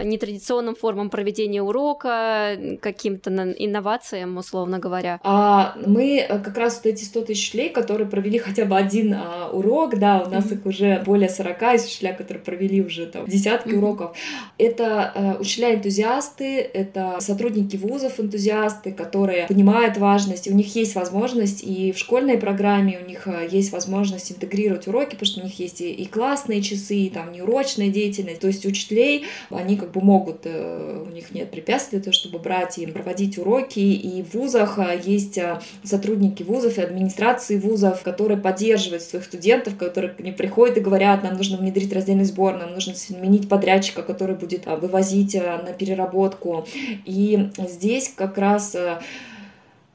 нетрадиционным 0.04 0.74
формам 0.74 1.10
проведения 1.10 1.62
урока, 1.62 2.56
каким-то 2.80 3.30
инновациям, 3.30 4.36
условно 4.36 4.78
говоря. 4.78 5.20
А 5.22 5.74
мы 5.86 6.26
как 6.28 6.56
раз 6.56 6.76
вот 6.76 6.86
эти 6.86 7.04
100 7.04 7.22
тысяч 7.22 7.54
лей, 7.54 7.68
которые 7.68 8.08
провели 8.08 8.38
хотя 8.38 8.64
бы 8.64 8.76
один 8.76 9.14
а, 9.14 9.50
урок, 9.52 9.98
да, 9.98 10.22
у 10.26 10.30
нас 10.30 10.46
mm-hmm. 10.46 10.54
их 10.54 10.66
уже 10.66 11.02
более 11.04 11.28
40 11.28 11.62
из 11.74 11.86
учителя, 11.86 12.14
которые 12.14 12.42
провели 12.42 12.82
уже 12.82 13.06
там 13.06 13.26
десятки 13.26 13.68
mm-hmm. 13.68 13.78
уроков. 13.78 14.16
Это 14.58 15.12
э, 15.14 15.40
учителя-энтузиасты, 15.40 16.60
это 16.60 17.16
сотрудники 17.20 17.76
вузов 17.76 18.18
энтузиасты, 18.20 18.92
которые 18.92 19.46
понимают 19.46 19.96
важность, 19.96 20.48
у 20.48 20.54
них 20.54 20.74
есть 20.74 20.94
возможность 20.94 21.62
и 21.62 21.92
в 21.92 21.98
школьной 21.98 22.38
программе 22.38 22.98
у 23.02 23.06
них 23.06 23.26
э, 23.26 23.48
есть 23.50 23.72
возможность 23.72 24.29
интегрировать 24.32 24.86
уроки, 24.88 25.12
потому 25.12 25.26
что 25.26 25.40
у 25.40 25.44
них 25.44 25.58
есть 25.58 25.80
и, 25.80 25.90
и 25.90 26.06
классные 26.06 26.62
часы, 26.62 26.96
и 26.96 27.10
там 27.10 27.32
неурочная 27.32 27.88
деятельность. 27.88 28.40
То 28.40 28.46
есть 28.46 28.64
учителей, 28.66 29.26
они 29.50 29.76
как 29.76 29.92
бы 29.92 30.00
могут, 30.00 30.40
э, 30.44 31.04
у 31.06 31.12
них 31.12 31.32
нет 31.32 31.50
препятствий 31.50 31.98
для 31.98 32.04
того, 32.04 32.12
чтобы 32.12 32.38
брать 32.38 32.78
и 32.78 32.86
проводить 32.86 33.38
уроки, 33.38 33.78
и 33.78 34.22
в 34.22 34.34
вузах 34.34 34.78
э, 34.78 35.00
есть 35.04 35.38
э, 35.38 35.60
сотрудники 35.82 36.42
вузов 36.42 36.78
и 36.78 36.82
администрации 36.82 37.58
вузов, 37.58 38.02
которые 38.02 38.38
поддерживают 38.38 39.02
своих 39.02 39.24
студентов, 39.24 39.76
которые 39.76 40.14
ним 40.18 40.34
приходят 40.34 40.76
и 40.76 40.80
говорят, 40.80 41.22
нам 41.22 41.36
нужно 41.36 41.56
внедрить 41.56 41.92
раздельный 41.92 42.24
сбор, 42.24 42.58
нам 42.58 42.72
нужно 42.72 42.94
сменить 42.94 43.48
подрядчика, 43.48 44.02
который 44.02 44.36
будет 44.36 44.66
а, 44.66 44.76
вывозить 44.76 45.34
на 45.34 45.72
переработку. 45.72 46.66
И 47.04 47.50
здесь 47.58 48.12
как 48.14 48.38
раз 48.38 48.76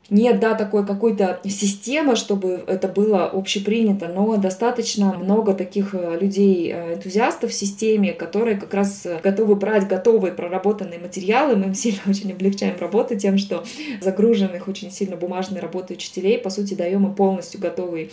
нет, 0.10 0.40
да, 0.40 0.54
такой 0.54 0.86
какой-то 0.86 1.40
системы, 1.46 2.16
чтобы 2.16 2.64
это 2.68 2.88
было 2.88 3.26
общепринято, 3.26 4.08
но 4.08 4.38
достаточно 4.38 5.14
много 5.14 5.54
таких 5.54 5.94
людей, 5.94 6.72
энтузиастов 6.72 7.52
в 7.52 7.54
системе, 7.54 8.14
которые 8.14 8.58
как 8.58 8.74
раз 8.74 9.08
готовы 9.24 9.56
брать 9.56 9.88
готовые 9.88 10.34
проработанные 10.34 11.00
материалы. 11.00 11.56
Мы 11.56 11.66
им 11.66 11.74
сильно 11.76 12.02
очень 12.08 12.32
облегчаем 12.32 12.76
работу 12.80 13.16
тем, 13.16 13.38
что 13.38 13.64
загруженных 14.02 14.68
очень 14.68 14.92
сильно 14.92 15.16
бумажной 15.16 15.60
работой 15.60 15.94
учителей, 15.94 16.38
по 16.38 16.50
сути, 16.50 16.76
даем 16.76 17.06
им 17.06 17.16
полностью 17.16 17.60
готовый 17.60 18.12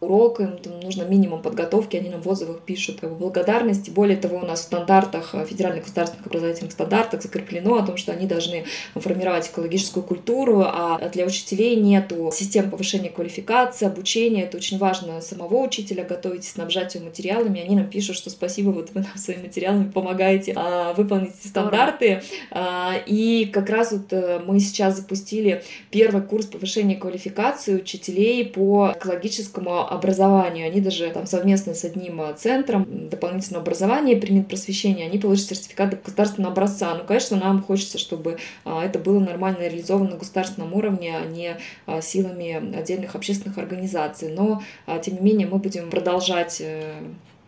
урок, 0.00 0.40
им 0.40 0.56
там 0.58 0.80
нужно 0.80 1.02
минимум 1.02 1.42
подготовки, 1.42 1.96
они 1.96 2.08
нам 2.08 2.22
в 2.22 2.28
отзывах 2.28 2.62
пишут 2.62 3.00
как 3.00 3.10
бы, 3.10 3.16
благодарности. 3.16 3.90
Более 3.90 4.16
того, 4.16 4.38
у 4.38 4.46
нас 4.46 4.60
в 4.60 4.62
стандартах, 4.64 5.34
э, 5.34 5.44
федеральных 5.44 5.84
государственных 5.84 6.26
образовательных 6.26 6.72
стандартах 6.72 7.22
закреплено 7.22 7.76
о 7.76 7.82
том, 7.82 7.96
что 7.98 8.12
они 8.12 8.26
должны 8.26 8.64
формировать 8.94 9.48
экологическую 9.48 10.02
культуру, 10.02 10.62
а 10.64 11.08
для 11.10 11.26
учителей 11.26 11.76
нету 11.76 12.30
систем 12.32 12.70
повышения 12.70 13.10
квалификации, 13.10 13.86
обучения. 13.86 14.44
Это 14.44 14.56
очень 14.56 14.78
важно 14.78 15.20
самого 15.20 15.64
учителя 15.64 16.04
готовить, 16.04 16.44
снабжать 16.44 16.94
его 16.94 17.06
материалами. 17.06 17.60
Они 17.60 17.76
нам 17.76 17.86
пишут, 17.86 18.16
что 18.16 18.30
спасибо, 18.30 18.70
вот 18.70 18.90
вы 18.94 19.02
нам 19.02 19.16
своими 19.16 19.42
материалами 19.42 19.90
помогаете 19.90 20.54
а, 20.56 20.94
выполнить 20.94 21.32
эти 21.38 21.48
стандарты. 21.48 22.22
А, 22.50 22.94
и 23.06 23.44
как 23.52 23.68
раз 23.68 23.92
вот 23.92 24.12
э, 24.12 24.40
мы 24.46 24.60
сейчас 24.60 24.96
запустили 24.96 25.62
первый 25.90 26.22
курс 26.22 26.46
повышения 26.46 26.96
квалификации 26.96 27.74
учителей 27.74 28.46
по 28.46 28.94
экологическому 28.96 29.89
образованию. 29.90 30.68
Они 30.68 30.80
даже 30.80 31.10
там 31.10 31.26
совместно 31.26 31.74
с 31.74 31.84
одним 31.84 32.20
а, 32.20 32.32
центром 32.32 33.08
дополнительного 33.08 33.62
образования 33.62 34.16
при 34.16 34.40
просвещения, 34.42 35.06
они 35.06 35.18
получат 35.18 35.48
сертификат 35.48 36.02
государственного 36.02 36.52
образца. 36.52 36.94
Ну, 36.94 37.04
конечно, 37.04 37.36
нам 37.36 37.62
хочется, 37.62 37.98
чтобы 37.98 38.38
а, 38.64 38.84
это 38.84 39.00
было 39.00 39.18
нормально 39.18 39.62
реализовано 39.62 40.10
на 40.10 40.16
государственном 40.16 40.74
уровне, 40.74 41.16
а 41.16 41.26
не 41.26 41.56
а, 41.86 42.00
силами 42.00 42.76
отдельных 42.78 43.16
общественных 43.16 43.58
организаций. 43.58 44.32
Но, 44.32 44.62
тем 45.02 45.14
не 45.14 45.20
менее, 45.20 45.48
мы 45.48 45.58
будем 45.58 45.90
продолжать 45.90 46.60
э, 46.60 46.94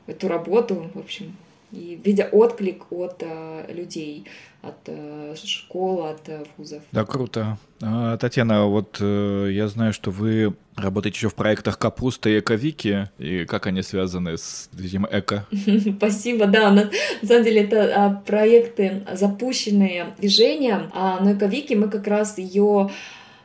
эту 0.07 0.29
работу, 0.29 0.91
в 0.95 0.99
общем, 0.99 1.37
и 1.71 2.01
видя 2.05 2.29
отклик 2.33 2.91
от 2.91 3.23
людей 3.69 4.27
от 4.63 4.77
э, 4.87 5.35
школ, 5.45 6.07
от 6.07 6.29
э, 6.29 6.45
вузов. 6.57 6.83
Да, 6.93 7.05
круто. 7.05 7.59
Татьяна, 7.81 8.67
вот 8.67 8.99
э, 9.01 9.49
я 9.51 9.67
знаю, 9.67 9.93
что 9.93 10.13
вы 10.13 10.55
работаете 10.77 11.17
еще 11.17 11.29
в 11.29 11.35
проектах 11.35 11.79
Капуста 11.79 12.29
и 12.31 12.39
Эковики, 12.39 13.09
и 13.19 13.45
как 13.45 13.67
они 13.67 13.83
связаны 13.83 14.37
с 14.39 14.71
этим 14.79 15.07
эко? 15.11 15.47
Спасибо, 15.97 16.47
да, 16.47 16.71
на, 16.71 16.91
самом 17.23 17.45
деле 17.45 17.63
это 17.63 17.93
а, 17.95 18.11
проекты, 18.11 19.03
запущенные 19.13 20.15
движением, 20.19 20.91
а 20.95 21.21
на 21.21 21.35
Эковике 21.35 21.77
мы 21.77 21.89
как 21.89 22.07
раз 22.07 22.39
ее 22.39 22.91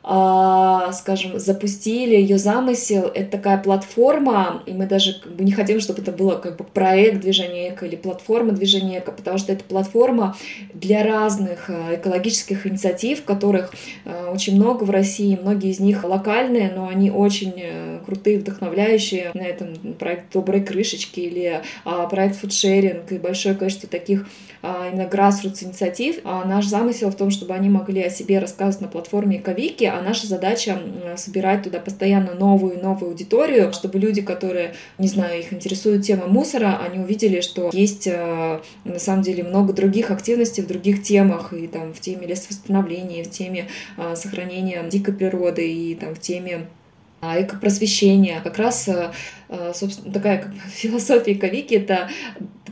скажем, 0.02 1.38
запустили 1.38 2.14
ее 2.14 2.38
замысел. 2.38 3.10
Это 3.14 3.32
такая 3.32 3.58
платформа, 3.58 4.62
и 4.66 4.72
мы 4.72 4.86
даже 4.86 5.20
как 5.20 5.34
бы 5.34 5.44
не 5.44 5.52
хотим, 5.52 5.80
чтобы 5.80 6.02
это 6.02 6.12
было 6.12 6.36
как 6.36 6.56
бы 6.56 6.64
проект 6.64 7.20
движения 7.20 7.70
эко 7.70 7.86
или 7.86 7.96
платформа 7.96 8.52
движения 8.52 9.00
эко, 9.00 9.12
потому 9.12 9.38
что 9.38 9.52
это 9.52 9.64
платформа 9.64 10.36
для 10.74 11.04
разных 11.04 11.68
а, 11.68 11.94
экологических 11.94 12.66
инициатив, 12.66 13.24
которых 13.24 13.72
а, 14.04 14.32
очень 14.32 14.56
много 14.56 14.84
в 14.84 14.90
России, 14.90 15.38
многие 15.40 15.70
из 15.70 15.80
них 15.80 16.04
локальные, 16.04 16.72
но 16.74 16.88
они 16.88 17.10
очень 17.10 17.54
э, 17.56 17.98
крутые, 18.04 18.38
вдохновляющие. 18.38 19.30
На 19.34 19.42
этом 19.42 19.74
проект 19.98 20.32
«Доброй 20.32 20.62
крышечки» 20.62 21.20
или 21.20 21.62
проект 22.10 22.36
«Фудшеринг» 22.36 23.12
и 23.12 23.18
большое 23.18 23.54
количество 23.54 23.88
таких 23.88 24.26
именно 24.62 25.02
grassroots 25.02 25.64
инициатив. 25.64 26.16
А 26.24 26.44
наш 26.44 26.66
замысел 26.66 27.10
в 27.10 27.16
том, 27.16 27.30
чтобы 27.30 27.54
они 27.54 27.68
могли 27.68 28.02
о 28.02 28.10
себе 28.10 28.38
рассказывать 28.38 28.80
на 28.80 28.88
платформе 28.88 29.38
Эковики, 29.38 29.84
а 29.84 29.97
наша 30.02 30.26
задача 30.26 30.78
собирать 31.16 31.62
туда 31.62 31.78
постоянно 31.78 32.34
новую 32.34 32.78
и 32.78 32.82
новую 32.82 33.10
аудиторию, 33.10 33.72
чтобы 33.72 33.98
люди, 33.98 34.22
которые, 34.22 34.74
не 34.98 35.08
знаю, 35.08 35.40
их 35.40 35.52
интересует 35.52 36.02
тема 36.02 36.26
мусора, 36.26 36.78
они 36.78 36.98
увидели, 36.98 37.40
что 37.40 37.70
есть 37.72 38.06
э, 38.06 38.60
на 38.84 38.98
самом 38.98 39.22
деле 39.22 39.44
много 39.44 39.72
других 39.72 40.10
активностей 40.10 40.62
в 40.62 40.66
других 40.66 41.02
темах, 41.02 41.52
и 41.52 41.66
там 41.66 41.92
в 41.92 42.00
теме 42.00 42.26
лесовосстановления, 42.26 43.24
в 43.24 43.30
теме 43.30 43.68
э, 43.96 44.14
сохранения 44.16 44.82
дикой 44.88 45.14
природы, 45.14 45.70
и 45.70 45.94
там 45.94 46.14
в 46.14 46.20
теме 46.20 46.66
а, 47.20 47.40
экопросвещения. 47.40 48.40
Как 48.40 48.58
раз, 48.58 48.88
э, 48.88 49.72
собственно, 49.74 50.12
такая 50.12 50.38
как 50.38 50.52
философия 50.70 51.32
эковики— 51.32 51.74
это 51.76 52.08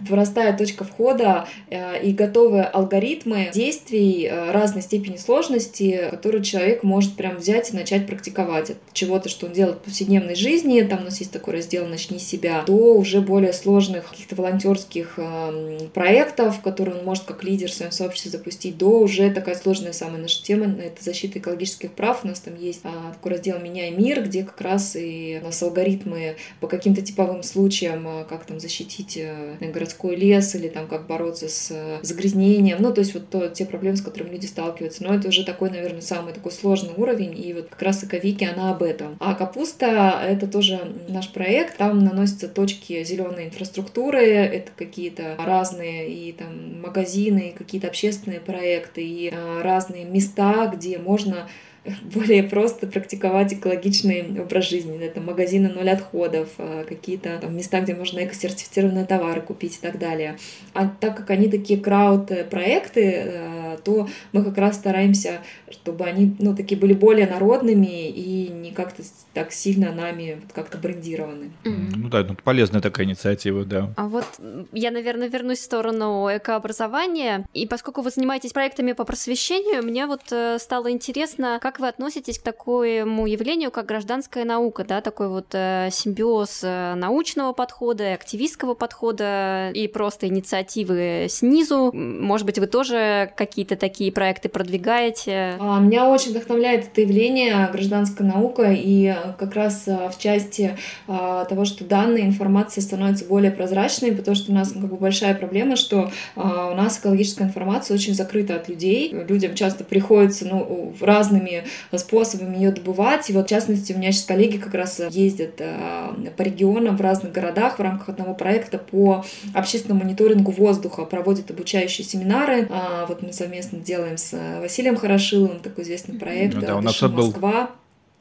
простая 0.09 0.56
точка 0.56 0.85
входа 0.85 1.46
э, 1.70 2.02
и 2.02 2.12
готовые 2.12 2.64
алгоритмы 2.64 3.50
действий 3.52 4.26
э, 4.26 4.50
разной 4.52 4.82
степени 4.82 5.16
сложности, 5.16 6.09
которые 6.11 6.42
человек 6.42 6.82
может 6.82 7.14
прям 7.14 7.37
взять 7.37 7.72
и 7.72 7.76
начать 7.76 8.06
практиковать. 8.06 8.70
От 8.70 8.76
чего-то, 8.92 9.28
что 9.28 9.46
он 9.46 9.52
делает 9.52 9.76
в 9.76 9.80
повседневной 9.80 10.35
жизни, 10.35 10.80
там 10.82 11.00
у 11.00 11.04
нас 11.04 11.18
есть 11.18 11.32
такой 11.32 11.54
раздел 11.54 11.87
«Начни 11.87 12.18
себя», 12.18 12.62
до 12.66 12.94
уже 12.94 13.20
более 13.20 13.52
сложных 13.52 14.11
каких-то 14.11 14.35
волонтерских 14.37 15.14
эм, 15.18 15.88
проектов, 15.92 16.61
которые 16.61 16.96
он 16.96 17.04
может 17.04 17.24
как 17.24 17.44
лидер 17.44 17.70
в 17.70 17.74
своем 17.74 17.92
сообществе 17.92 18.30
запустить, 18.30 18.78
до 18.78 19.00
уже 19.00 19.30
такая 19.30 19.54
сложная 19.54 19.92
самая 19.92 20.20
наша 20.20 20.42
тема— 20.42 20.66
это 20.82 21.02
защита 21.02 21.38
экологических 21.38 21.92
прав. 21.92 22.24
У 22.24 22.28
нас 22.28 22.40
там 22.40 22.54
есть 22.56 22.82
такой 22.82 23.32
раздел 23.32 23.59
«Меняй 23.59 23.90
мир», 23.90 24.22
где 24.22 24.42
как 24.44 24.61
раз 24.61 24.96
и 24.96 25.38
у 25.42 25.44
нас 25.44 25.62
алгоритмы 25.62 26.37
по 26.61 26.68
каким-то 26.68 27.02
типовым 27.02 27.42
случаям, 27.42 28.06
как 28.28 28.44
там 28.44 28.61
защитить 28.61 29.16
э, 29.16 29.56
городскую 29.61 29.86
городской 29.87 30.16
лес 30.16 30.55
или 30.55 30.68
там 30.68 30.88
как 30.88 31.07
бороться 31.07 31.49
с 31.49 31.68
э, 31.70 31.99
загрязнением, 32.03 32.79
ну 32.81 32.92
то 32.92 33.01
есть 33.01 33.14
вот 33.14 33.29
то, 33.31 33.49
те 33.49 33.64
проблемы, 33.64 33.96
с 33.96 34.03
которыми 34.03 34.33
люди 34.33 34.46
сталкиваются, 34.46 35.05
но 35.05 35.14
это 35.14 35.29
уже 35.29 35.44
такой, 35.44 35.70
наверное, 35.70 36.01
самый 36.01 36.33
такой 36.33 36.53
сложный 36.53 36.92
уровень, 36.96 37.38
и 37.38 37.55
вот 37.55 37.68
как 37.68 37.83
раз 37.83 38.05
Эковики, 38.05 38.44
она 38.44 38.70
об 38.70 38.83
этом. 38.83 39.16
А 39.20 39.35
капуста— 39.35 40.20
это 40.27 40.46
тоже 40.46 40.81
наш 41.09 41.33
проект, 41.33 41.77
там 41.77 42.01
наносятся 42.01 42.49
точки 42.49 43.05
зеленой 43.05 43.46
инфраструктуры, 43.46 44.25
это 44.25 44.72
какие-то 44.77 45.37
разные 45.38 46.11
и 46.11 46.33
там 46.33 46.81
магазины, 46.81 47.55
какие-то 47.57 47.87
общественные 47.87 48.40
проекты, 48.40 49.03
и 49.03 49.33
а, 49.33 49.62
разные 49.62 50.05
места, 50.05 50.70
где 50.75 50.99
можно 50.99 51.49
более 52.14 52.42
просто 52.42 52.87
практиковать 52.87 53.53
экологичный 53.53 54.40
образ 54.40 54.68
жизни. 54.68 54.99
Это 55.05 55.20
магазины 55.20 55.68
ноль 55.68 55.90
отходов, 55.90 56.49
а, 56.59 56.85
какие-то 56.85 57.40
места, 57.49 57.81
где 57.81 57.94
можно 57.94 58.25
эко-сертифицированные 58.25 59.05
товары 59.05 59.40
купить 59.40 59.77
и 59.77 59.81
так 59.81 59.99
далее. 59.99 60.38
А 60.72 60.88
так 60.88 61.16
как 61.16 61.31
они 61.31 61.49
такие 61.49 61.81
крауд-проекты, 61.81 63.03
э, 63.03 63.65
то 63.87 64.09
мы 64.33 64.42
как 64.42 64.59
раз 64.59 64.75
стараемся, 64.75 65.42
чтобы 65.70 66.05
они 66.05 66.35
ну, 66.40 66.57
такие 66.57 66.79
были 66.79 66.92
более 66.92 67.29
народными 67.29 68.09
и 68.09 68.49
не 68.49 68.72
как-то 68.72 69.05
так 69.33 69.53
сильно 69.53 69.92
нами 69.92 70.40
как-то 70.53 70.77
брендированы. 70.77 71.53
Mm-hmm. 71.62 71.92
Ну 71.94 72.09
да, 72.09 72.25
ну, 72.25 72.35
полезная 72.42 72.81
такая 72.81 73.07
инициатива, 73.07 73.64
да. 73.64 73.92
А 73.96 74.09
вот 74.09 74.27
я, 74.72 74.90
наверное, 74.90 75.29
вернусь 75.29 75.61
в 75.61 75.62
сторону 75.62 76.27
экообразования. 76.33 77.46
И 77.55 77.66
поскольку 77.66 78.01
вы 78.01 78.11
занимаетесь 78.11 78.53
проектами 78.53 78.90
по 78.90 79.05
просвещению, 79.05 79.85
мне 79.85 80.07
вот 80.07 80.33
э, 80.33 80.59
стало 80.59 80.90
интересно, 80.90 81.61
как 81.62 81.79
вы 81.79 81.87
относитесь 81.87 82.40
к 82.40 82.42
такому 82.42 83.27
явлению, 83.27 83.70
как 83.70 83.87
гражданская 83.87 84.44
наука, 84.44 84.85
да, 84.85 85.01
такой 85.01 85.29
вот 85.29 85.46
э, 85.53 85.90
симбиоз 85.92 86.62
э, 86.64 86.94
научного 86.96 87.53
подхода, 87.53 88.14
активистского 88.14 88.75
подхода 88.75 89.70
и 89.72 89.87
просто 89.87 90.27
инициативы 90.27 91.27
снизу. 91.29 91.92
Может 91.92 92.46
быть, 92.46 92.59
вы 92.59 92.66
тоже 92.66 93.33
какие-то 93.37 93.75
такие 93.76 94.12
проекты 94.12 94.48
продвигаете? 94.48 95.56
А, 95.58 95.80
меня 95.80 96.08
очень 96.08 96.30
вдохновляет 96.30 96.86
это 96.86 97.00
явление 97.00 97.68
гражданская 97.72 98.26
наука, 98.26 98.72
и 98.72 99.14
как 99.38 99.54
раз 99.54 99.86
в 99.86 100.14
части 100.18 100.76
того, 101.06 101.64
что 101.64 101.84
данные 101.84 102.26
информации 102.26 102.80
становятся 102.80 103.24
более 103.24 103.50
прозрачной, 103.50 104.12
потому 104.12 104.34
что 104.34 104.52
у 104.52 104.54
нас 104.54 104.72
как 104.72 104.82
бы 104.82 104.96
большая 104.96 105.34
проблема, 105.34 105.76
что 105.76 106.10
у 106.34 106.40
нас 106.40 106.98
экологическая 106.98 107.44
информация 107.44 107.94
очень 107.94 108.14
закрыта 108.14 108.56
от 108.56 108.68
людей. 108.68 109.12
Людям 109.28 109.54
часто 109.54 109.84
приходится 109.84 110.46
ну, 110.46 110.94
разными 111.00 111.64
способами 111.96 112.56
ее 112.56 112.70
добывать. 112.70 113.30
И 113.30 113.32
вот, 113.32 113.46
в 113.46 113.48
частности, 113.48 113.92
у 113.92 113.98
меня 113.98 114.12
сейчас 114.12 114.24
коллеги 114.24 114.58
как 114.58 114.74
раз 114.74 115.00
ездят 115.10 115.54
э, 115.58 116.30
по 116.36 116.42
регионам 116.42 116.96
в 116.96 117.00
разных 117.00 117.32
городах 117.32 117.78
в 117.78 117.82
рамках 117.82 118.10
одного 118.10 118.34
проекта 118.34 118.78
по 118.78 119.24
общественному 119.54 120.04
мониторингу 120.04 120.50
воздуха, 120.52 121.04
проводят 121.04 121.50
обучающие 121.50 122.06
семинары. 122.06 122.68
А, 122.70 123.06
вот 123.06 123.22
мы 123.22 123.32
совместно 123.32 123.65
делаем 123.72 124.16
с 124.18 124.33
Василием 124.61 124.96
Хорошиловым 124.96 125.61
такой 125.61 125.85
известный 125.85 126.18
проект 126.18 126.55
ну, 126.55 126.61
да, 126.61 126.76
у 126.76 126.81
нас 126.81 127.00
был 127.00 127.26
Москва. 127.26 127.70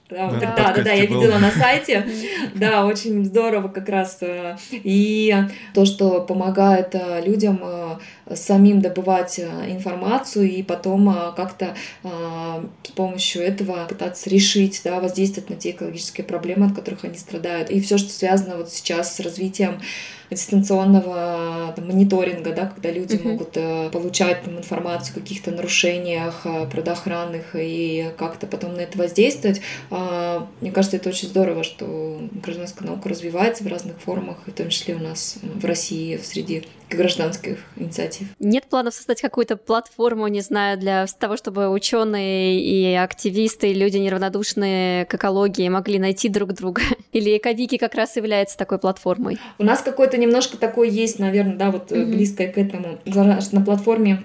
Да, 0.07 0.29
да, 0.29 0.39
да, 0.39 0.73
да, 0.73 0.83
да, 0.83 0.91
я 0.91 1.05
видела 1.05 1.39
на 1.39 1.49
сайте. 1.49 2.05
Да, 2.53 2.85
очень 2.85 3.25
здорово 3.25 3.69
как 3.69 3.89
раз. 3.89 4.19
Э, 4.21 4.55
и 4.71 5.35
то, 5.73 5.85
что 5.85 6.21
помогает 6.21 6.93
э, 6.93 7.23
людям 7.25 7.59
э, 7.63 8.35
самим 8.35 8.81
добывать 8.81 9.39
информацию 9.39 10.49
и 10.49 10.61
потом 10.61 11.33
как-то 11.35 11.75
с 12.03 12.91
помощью 12.91 13.41
этого 13.41 13.85
пытаться 13.87 14.29
решить, 14.29 14.81
да, 14.83 14.99
воздействовать 14.99 15.49
на 15.49 15.55
те 15.55 15.71
экологические 15.71 16.25
проблемы, 16.25 16.67
от 16.67 16.75
которых 16.75 17.03
они 17.03 17.17
страдают. 17.17 17.71
И 17.71 17.81
все, 17.81 17.97
что 17.97 18.11
связано 18.11 18.57
вот 18.57 18.71
сейчас 18.71 19.15
с 19.15 19.19
развитием 19.19 19.81
дистанционного 20.29 21.73
там, 21.75 21.87
мониторинга, 21.87 22.53
да, 22.53 22.67
когда 22.67 22.91
люди 22.91 23.15
uh-huh. 23.15 23.27
могут 23.27 23.49
э, 23.55 23.89
получать 23.91 24.43
там, 24.43 24.57
информацию 24.57 25.17
о 25.17 25.19
каких-то 25.19 25.51
нарушениях 25.51 26.41
э, 26.45 26.67
природоохранных 26.67 27.55
и 27.55 28.11
как-то 28.17 28.47
потом 28.47 28.75
на 28.75 28.81
это 28.81 28.97
воздействовать. 28.97 29.61
Э, 29.91 30.41
мне 30.61 30.71
кажется, 30.71 30.97
это 30.97 31.09
очень 31.09 31.27
здорово, 31.27 31.63
что 31.63 32.21
гражданская 32.43 32.87
наука 32.87 33.09
развивается 33.09 33.63
в 33.63 33.67
разных 33.67 33.99
формах, 33.99 34.37
в 34.45 34.51
том 34.51 34.69
числе 34.69 34.95
у 34.95 34.99
нас 34.99 35.37
в 35.41 35.65
России 35.65 36.19
среди 36.23 36.65
гражданских 36.89 37.59
инициатив. 37.75 38.27
Нет 38.39 38.65
планов 38.65 38.93
создать 38.93 39.21
какую-то 39.21 39.57
платформу, 39.57 40.27
не 40.27 40.41
знаю, 40.41 40.77
для 40.77 41.05
того, 41.19 41.37
чтобы 41.37 41.69
ученые 41.69 42.61
и 42.61 42.93
активисты, 42.93 43.71
и 43.71 43.73
люди 43.73 43.97
неравнодушные 43.97 45.05
к 45.05 45.15
экологии 45.15 45.67
могли 45.69 45.99
найти 45.99 46.29
друг 46.29 46.53
друга? 46.53 46.81
Или 47.11 47.37
Эковики 47.37 47.77
как 47.77 47.95
раз 47.95 48.15
является 48.15 48.57
такой 48.57 48.79
платформой? 48.79 49.39
У 49.57 49.63
нас 49.63 49.81
какой-то 49.81 50.17
немножко 50.17 50.57
такой 50.57 50.89
есть, 50.89 51.19
наверное, 51.19 51.55
да, 51.55 51.71
вот 51.71 51.91
mm-hmm. 51.91 52.05
близкое 52.05 52.47
к 52.51 52.57
этому. 52.57 52.99
На 53.05 53.61
платформе 53.61 54.23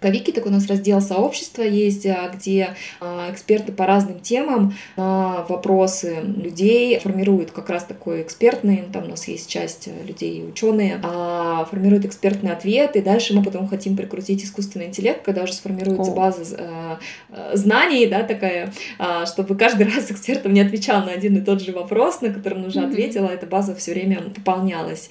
Кавики, 0.00 0.32
такой 0.32 0.50
у 0.50 0.54
нас 0.54 0.66
раздел 0.66 1.00
сообщества 1.00 1.62
есть, 1.62 2.06
а, 2.06 2.30
где 2.34 2.74
а, 3.00 3.28
эксперты 3.30 3.70
по 3.70 3.86
разным 3.86 4.18
темам 4.20 4.74
на 4.96 5.44
вопросы 5.48 6.22
людей 6.22 6.98
формируют 6.98 7.50
как 7.50 7.68
раз 7.68 7.84
такой 7.84 8.22
экспертный, 8.22 8.84
там 8.92 9.04
у 9.04 9.08
нас 9.08 9.28
есть 9.28 9.48
часть 9.48 9.88
людей 10.06 10.42
ученые, 10.48 11.00
а, 11.02 11.66
формируют 11.66 12.06
экспертный 12.06 12.52
ответ, 12.52 12.96
и 12.96 13.02
дальше 13.02 13.34
мы 13.34 13.42
потом 13.42 13.68
хотим 13.68 13.96
прикрутить 13.96 14.42
искусственный 14.42 14.86
интеллект, 14.86 15.22
когда 15.22 15.42
уже 15.42 15.52
сформируется 15.52 16.12
база 16.12 16.98
знаний, 17.52 18.06
да, 18.06 18.22
такая, 18.22 18.72
чтобы 19.26 19.56
каждый 19.56 19.86
раз 19.94 20.10
экспертом 20.10 20.54
не 20.54 20.60
отвечал 20.60 21.04
на 21.04 21.12
один 21.12 21.36
и 21.36 21.40
тот 21.40 21.60
же 21.60 21.72
вопрос, 21.72 22.22
на 22.22 22.32
который 22.32 22.58
он 22.58 22.64
уже 22.64 22.80
ответил, 22.80 23.26
а 23.26 23.32
эта 23.32 23.46
база 23.46 23.74
все 23.74 23.92
время 23.92 24.22
пополнялась 24.34 25.10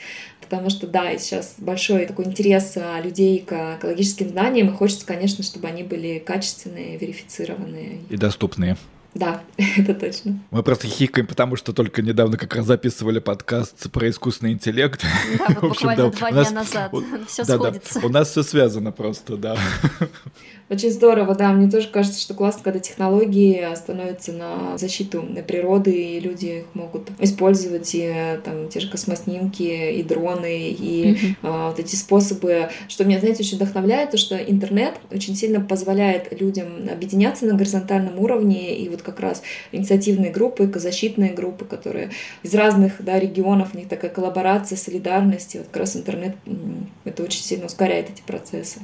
потому 0.50 0.70
что, 0.70 0.88
да, 0.88 1.16
сейчас 1.18 1.56
большой 1.60 2.06
такой 2.06 2.26
интерес 2.26 2.74
а, 2.76 3.00
людей 3.00 3.40
к 3.40 3.78
экологическим 3.78 4.30
знаниям, 4.30 4.70
и 4.70 4.72
хочется, 4.72 5.06
конечно, 5.06 5.44
чтобы 5.44 5.68
они 5.68 5.84
были 5.84 6.20
качественные, 6.20 6.98
верифицированные. 6.98 8.00
И 8.10 8.18
доступные. 8.18 8.76
Да, 9.16 9.42
это 9.78 9.94
точно. 9.96 10.40
Мы 10.52 10.62
просто 10.62 10.88
хихикаем, 10.88 11.26
потому 11.26 11.56
что 11.56 11.74
только 11.74 12.02
недавно 12.02 12.38
как 12.38 12.56
раз 12.56 12.66
записывали 12.66 13.20
подкаст 13.20 13.90
про 13.92 14.10
искусственный 14.10 14.54
интеллект. 14.54 15.04
Да, 15.38 15.46
вот 15.62 15.72
общем, 15.72 15.90
буквально 15.90 16.04
да, 16.04 16.18
два 16.18 16.32
дня 16.32 16.40
нас, 16.40 16.52
назад. 16.52 16.94
Все 17.28 17.44
да, 17.44 17.56
сходится. 17.56 18.00
Да. 18.00 18.08
У 18.08 18.10
нас 18.10 18.30
все 18.30 18.44
связано 18.44 18.92
просто, 18.92 19.38
да. 19.38 19.58
Очень 20.70 20.92
здорово, 20.92 21.34
да. 21.34 21.52
Мне 21.52 21.70
тоже 21.70 21.88
кажется, 21.88 22.22
что 22.22 22.36
классно, 22.36 22.62
когда 22.64 22.80
технологии 22.80 23.68
становятся 23.76 24.34
на 24.34 24.78
защиту 24.78 25.26
природы, 25.48 25.92
и 25.92 26.20
люди 26.20 26.46
их 26.46 26.66
могут 26.76 27.10
использовать, 27.20 27.90
и 27.96 28.40
там 28.46 28.70
те 28.70 28.80
же 28.80 28.90
космоснимки, 28.90 29.94
и 29.94 30.04
дроны, 30.04 30.70
и 30.70 31.14
mm-hmm. 31.14 31.36
а, 31.42 31.70
вот 31.70 31.80
эти 31.80 31.96
способы. 31.96 32.70
Что 32.88 33.04
меня, 33.04 33.20
знаете, 33.20 33.42
очень 33.42 33.58
вдохновляет, 33.58 34.12
то, 34.12 34.18
что 34.18 34.38
интернет 34.38 34.96
очень 35.12 35.36
сильно 35.36 35.60
позволяет 35.60 36.40
людям 36.40 36.68
объединяться 36.92 37.48
на 37.48 37.56
горизонтальном 37.56 38.20
уровне, 38.20 38.78
и 38.78 38.90
вот 38.90 38.99
как 39.04 39.20
раз 39.20 39.42
инициативные 39.72 40.32
группы, 40.32 40.66
экозащитные 40.66 41.34
группы, 41.34 41.66
которые 41.66 42.12
из 42.44 42.54
разных 42.54 42.94
да, 43.00 43.20
регионов, 43.20 43.70
у 43.74 43.78
них 43.78 43.88
такая 43.88 44.12
коллаборация, 44.12 44.78
солидарность, 44.78 45.56
и 45.56 45.60
вот 45.60 45.68
как 45.68 45.78
раз 45.78 45.96
интернет 45.96 46.36
это 47.06 47.24
очень 47.24 47.42
сильно 47.42 47.66
ускоряет 47.66 48.10
эти 48.10 48.22
процессы. 48.22 48.80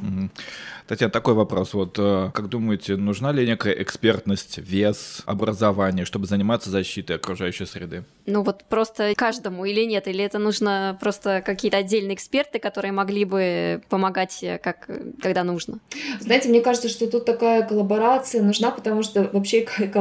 Татьяна, 0.88 1.12
такой 1.12 1.34
вопрос. 1.34 1.74
Вот 1.74 1.98
э, 1.98 2.30
как 2.32 2.48
думаете, 2.48 2.96
нужна 2.96 3.32
ли 3.32 3.46
некая 3.48 3.74
экспертность, 3.82 4.60
вес, 4.60 5.24
образование, 5.26 6.06
чтобы 6.06 6.28
заниматься 6.28 6.70
защитой 6.70 7.16
окружающей 7.16 7.66
среды? 7.66 8.04
Ну 8.28 8.44
вот 8.44 8.64
просто 8.70 9.14
каждому 9.16 9.66
или 9.66 9.84
нет? 9.86 10.08
Или 10.08 10.24
это 10.24 10.38
нужно 10.38 10.96
просто 11.02 11.42
какие-то 11.44 11.78
отдельные 11.78 12.14
эксперты, 12.14 12.60
которые 12.60 12.92
могли 12.92 13.26
бы 13.26 13.82
помогать, 13.90 14.44
э, 14.44 14.60
как, 14.60 14.88
когда 15.24 15.44
нужно? 15.44 15.80
Знаете, 16.20 16.50
мне 16.50 16.62
кажется, 16.62 16.88
что 16.88 17.08
тут 17.08 17.26
такая 17.26 17.68
коллаборация 17.68 18.44
нужна, 18.44 18.70
потому 18.70 19.02
что 19.02 19.28
вообще 19.34 19.64
экология, 19.64 19.96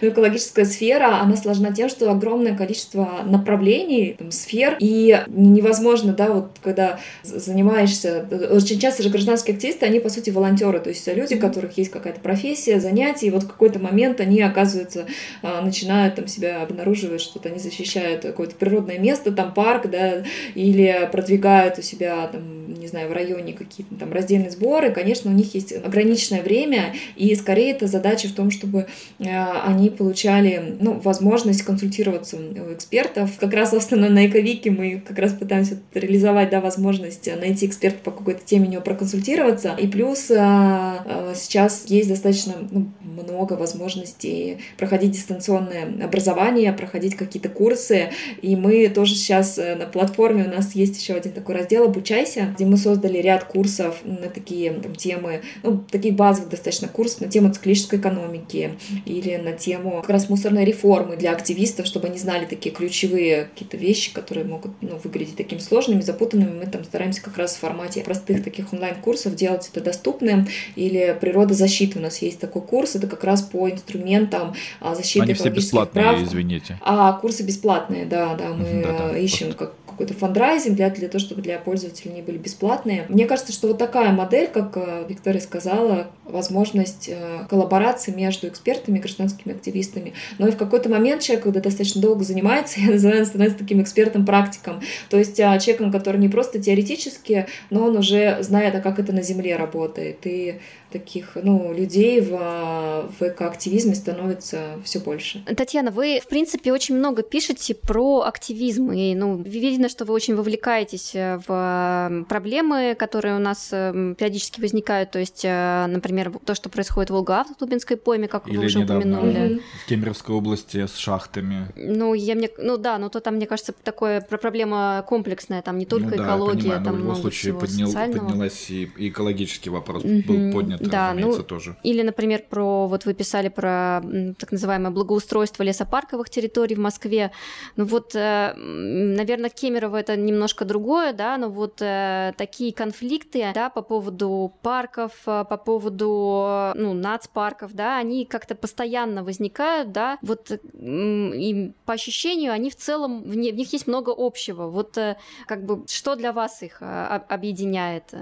ну, 0.00 0.08
экологическая 0.08 0.64
сфера, 0.64 1.20
она 1.20 1.36
сложна 1.36 1.72
тем, 1.72 1.88
что 1.88 2.10
огромное 2.10 2.56
количество 2.56 3.20
направлений, 3.24 4.16
там, 4.18 4.30
сфер, 4.30 4.76
и 4.78 5.22
невозможно, 5.28 6.12
да, 6.12 6.30
вот 6.30 6.50
когда 6.62 6.98
занимаешься, 7.22 8.26
очень 8.50 8.78
часто 8.78 9.02
же 9.02 9.10
гражданские 9.10 9.54
активисты, 9.54 9.86
они 9.86 10.00
по 10.00 10.08
сути, 10.08 10.30
волонтеры, 10.30 10.80
то 10.80 10.88
есть 10.88 11.06
люди, 11.08 11.34
у 11.34 11.38
которых 11.38 11.76
есть 11.78 11.90
какая-то 11.90 12.20
профессия, 12.20 12.80
занятие, 12.80 13.28
и 13.28 13.30
вот 13.30 13.44
в 13.44 13.48
какой-то 13.48 13.78
момент 13.78 14.20
они 14.20 14.40
оказываются, 14.42 15.06
а, 15.42 15.60
начинают 15.62 16.16
там 16.16 16.26
себя 16.26 16.62
обнаруживать, 16.62 17.20
что-то 17.20 17.48
они 17.48 17.58
защищают 17.58 18.22
какое-то 18.22 18.54
природное 18.54 18.98
место, 18.98 19.32
там 19.32 19.54
парк, 19.54 19.90
да, 19.90 20.24
или 20.54 21.08
продвигают 21.12 21.78
у 21.78 21.82
себя 21.82 22.26
там, 22.28 22.74
не 22.74 22.86
знаю, 22.86 23.08
в 23.08 23.12
районе 23.12 23.52
какие-то 23.52 23.94
там 23.94 24.12
раздельные 24.12 24.50
сборы, 24.50 24.90
конечно, 24.90 25.30
у 25.30 25.34
них 25.34 25.54
есть 25.54 25.72
ограниченное 25.72 26.42
время, 26.42 26.94
и 27.16 27.34
скорее 27.34 27.72
это 27.72 27.86
задача 27.86 28.28
в 28.28 28.32
том, 28.32 28.50
чтобы 28.50 28.86
они 29.22 29.90
получали, 29.90 30.76
ну, 30.80 30.98
возможность 31.00 31.62
консультироваться 31.62 32.36
у 32.36 32.72
экспертов. 32.72 33.30
Как 33.38 33.52
раз, 33.52 33.70
собственно, 33.70 34.08
на 34.08 34.26
Эковике 34.26 34.70
мы 34.70 35.02
как 35.06 35.18
раз 35.18 35.32
пытаемся 35.32 35.78
реализовать, 35.92 36.50
да, 36.50 36.60
возможность 36.60 37.28
найти 37.38 37.66
эксперта 37.66 37.98
по 38.02 38.10
какой-то 38.10 38.40
теме, 38.44 38.68
у 38.68 38.70
него 38.70 38.82
проконсультироваться, 38.82 39.74
и 39.78 39.86
плюс 39.86 40.30
а, 40.30 41.04
а, 41.04 41.32
сейчас 41.34 41.84
есть 41.88 42.08
достаточно 42.08 42.54
ну, 42.70 42.88
много 43.10 43.54
возможностей 43.54 44.58
проходить 44.76 45.12
дистанционное 45.12 46.04
образование, 46.04 46.72
проходить 46.72 47.16
какие-то 47.16 47.48
курсы. 47.48 48.10
И 48.42 48.56
мы 48.56 48.88
тоже 48.88 49.14
сейчас 49.14 49.58
э, 49.58 49.74
на 49.76 49.86
платформе 49.86 50.44
у 50.44 50.48
нас 50.48 50.74
есть 50.74 51.00
еще 51.00 51.14
один 51.14 51.32
такой 51.32 51.56
раздел 51.56 51.84
«Обучайся», 51.84 52.52
где 52.54 52.64
мы 52.64 52.76
создали 52.76 53.18
ряд 53.18 53.44
курсов 53.44 54.00
на 54.04 54.28
такие 54.28 54.72
там, 54.72 54.94
темы, 54.94 55.42
ну, 55.62 55.82
такие 55.90 56.14
базовые 56.14 56.50
достаточно 56.50 56.88
курсы 56.88 57.24
на 57.24 57.30
тему 57.30 57.52
циклической 57.52 57.98
экономики 57.98 58.78
или 59.04 59.36
на 59.36 59.52
тему 59.52 60.00
как 60.00 60.10
раз 60.10 60.28
мусорной 60.28 60.64
реформы 60.64 61.16
для 61.16 61.32
активистов, 61.32 61.86
чтобы 61.86 62.08
они 62.08 62.18
знали 62.18 62.44
такие 62.44 62.74
ключевые 62.74 63.44
какие-то 63.44 63.76
вещи, 63.76 64.12
которые 64.12 64.44
могут 64.44 64.72
ну, 64.80 64.98
выглядеть 65.02 65.36
такими 65.36 65.58
сложными, 65.58 66.00
запутанными. 66.00 66.64
Мы 66.64 66.66
там 66.66 66.84
стараемся 66.84 67.22
как 67.22 67.36
раз 67.36 67.54
в 67.54 67.60
формате 67.60 68.02
простых 68.02 68.44
таких 68.44 68.72
онлайн-курсов 68.72 69.34
делать 69.34 69.68
это 69.72 69.82
доступным. 69.82 70.48
Или 70.76 71.16
природа 71.20 71.54
защиты 71.54 71.98
у 71.98 72.02
нас 72.02 72.22
есть 72.22 72.38
такой 72.38 72.62
курс, 72.62 72.96
это 73.00 73.08
как 73.08 73.24
раз 73.24 73.42
по 73.42 73.68
инструментам 73.68 74.54
а, 74.80 74.94
защиты 74.94 75.24
Они 75.24 75.34
все 75.34 75.50
бесплатные, 75.50 76.04
прав. 76.04 76.22
извините. 76.22 76.78
А 76.82 77.12
курсы 77.14 77.42
бесплатные, 77.42 78.06
да, 78.06 78.34
да, 78.34 78.50
мы 78.50 78.82
да, 78.84 79.08
да, 79.10 79.18
ищем 79.18 79.52
как 79.52 79.72
какой-то 80.00 80.18
фандрайзинг 80.18 80.76
для, 80.76 80.88
для 80.88 81.08
того, 81.08 81.20
чтобы 81.20 81.42
для 81.42 81.58
пользователей 81.58 82.12
они 82.12 82.22
были 82.22 82.38
бесплатные. 82.38 83.04
Мне 83.10 83.26
кажется, 83.26 83.52
что 83.52 83.68
вот 83.68 83.76
такая 83.76 84.12
модель, 84.12 84.46
как 84.48 84.74
э, 84.76 85.04
Виктория 85.06 85.40
сказала, 85.40 86.06
возможность 86.24 87.10
э, 87.12 87.44
коллаборации 87.50 88.10
между 88.10 88.48
экспертами 88.48 88.96
и 88.96 89.00
гражданскими 89.02 89.54
активистами. 89.54 90.14
Но 90.38 90.48
и 90.48 90.52
в 90.52 90.56
какой-то 90.56 90.88
момент 90.88 91.20
человек, 91.20 91.44
когда 91.44 91.60
достаточно 91.60 92.00
долго 92.00 92.24
занимается, 92.24 92.80
я 92.80 92.92
называю, 92.92 93.26
становится 93.26 93.58
таким 93.58 93.82
экспертом-практиком. 93.82 94.80
То 95.10 95.18
есть 95.18 95.38
а, 95.38 95.58
человеком, 95.58 95.92
который 95.92 96.18
не 96.18 96.30
просто 96.30 96.58
теоретически, 96.62 97.46
но 97.68 97.84
он 97.84 97.96
уже 97.98 98.38
знает, 98.40 98.74
а 98.74 98.80
как 98.80 98.98
это 99.00 99.12
на 99.12 99.20
Земле 99.20 99.56
работает. 99.56 100.20
И 100.24 100.60
таких 100.90 101.36
ну, 101.42 101.72
людей 101.72 102.20
в, 102.20 103.10
в 103.18 103.22
экоактивизме 103.22 103.94
становится 103.94 104.78
все 104.84 104.98
больше. 104.98 105.42
Татьяна, 105.56 105.90
вы, 105.90 106.20
в 106.22 106.28
принципе, 106.28 106.72
очень 106.72 106.96
много 106.96 107.22
пишете 107.22 107.74
про 107.74 108.22
активизм, 108.22 108.90
и 108.92 109.14
ну, 109.14 109.40
видно, 109.40 109.88
что 109.88 110.04
вы 110.04 110.14
очень 110.14 110.34
вовлекаетесь 110.34 111.14
э, 111.14 111.40
в 111.46 112.24
проблемы, 112.28 112.94
которые 112.98 113.36
у 113.36 113.38
нас 113.38 113.68
периодически 113.70 114.60
возникают, 114.60 115.10
то 115.10 115.18
есть, 115.18 115.42
э, 115.44 115.86
например, 115.86 116.32
то, 116.44 116.54
что 116.54 116.68
происходит 116.68 117.10
в 117.10 117.14
Волгоавто, 117.14 117.54
в 117.54 117.56
Тубинской 117.56 117.96
пойме, 117.96 118.28
как 118.28 118.48
Или 118.48 118.56
вы 118.56 118.64
уже 118.66 118.80
упомянули. 118.80 119.60
в 119.84 119.88
Кемеровской 119.88 120.34
области 120.34 120.86
с 120.86 120.96
шахтами. 120.96 121.68
Ну, 121.76 122.14
я 122.14 122.34
мне, 122.34 122.50
ну 122.58 122.76
да, 122.76 122.98
но 122.98 123.08
то 123.08 123.20
там, 123.20 123.36
мне 123.36 123.46
кажется, 123.46 123.72
такое 123.72 124.20
проблема 124.20 125.04
комплексная, 125.08 125.62
там 125.62 125.78
не 125.78 125.86
только 125.86 126.10
ну, 126.10 126.16
да, 126.16 126.24
экология, 126.24 126.60
понимаю, 126.62 126.84
там 126.84 126.94
но 126.94 126.98
в 126.98 127.02
любом 127.02 127.16
случае 127.16 127.54
поднял, 127.54 127.92
поднялась 127.92 128.70
и 128.70 128.90
экологический 128.96 129.70
вопрос 129.70 130.04
mm-hmm. 130.04 130.26
был 130.26 130.52
поднят 130.52 130.79
да, 130.80 131.12
ну, 131.14 131.42
тоже. 131.42 131.76
Или, 131.82 132.02
например, 132.02 132.42
про, 132.48 132.86
вот 132.86 133.04
вы 133.04 133.14
писали 133.14 133.48
про 133.48 134.02
так 134.38 134.52
называемое 134.52 134.90
благоустройство 134.90 135.62
лесопарковых 135.62 136.30
территорий 136.30 136.74
в 136.74 136.78
Москве. 136.78 137.32
Ну 137.76 137.84
вот, 137.84 138.14
э, 138.14 138.54
наверное, 138.54 139.50
Кемерово 139.50 139.98
это 139.98 140.16
немножко 140.16 140.64
другое, 140.64 141.12
да, 141.12 141.36
но 141.36 141.50
вот 141.50 141.82
э, 141.82 142.32
такие 142.36 142.72
конфликты, 142.72 143.50
да, 143.54 143.68
по 143.68 143.82
поводу 143.82 144.52
парков, 144.62 145.12
э, 145.26 145.44
по 145.48 145.56
поводу, 145.56 146.72
ну, 146.74 146.94
нацпарков, 146.94 147.74
да, 147.74 147.98
они 147.98 148.24
как-то 148.24 148.54
постоянно 148.54 149.22
возникают, 149.22 149.92
да, 149.92 150.18
вот 150.22 150.50
и 150.72 151.72
по 151.84 151.92
ощущению 151.92 152.52
они 152.52 152.70
в 152.70 152.76
целом, 152.76 153.22
в, 153.22 153.36
них 153.36 153.72
есть 153.72 153.86
много 153.86 154.14
общего. 154.16 154.68
Вот 154.68 154.98
как 155.46 155.64
бы 155.64 155.84
что 155.86 156.16
для 156.16 156.32
вас 156.32 156.62
их 156.62 156.78
объединяет? 156.80 158.14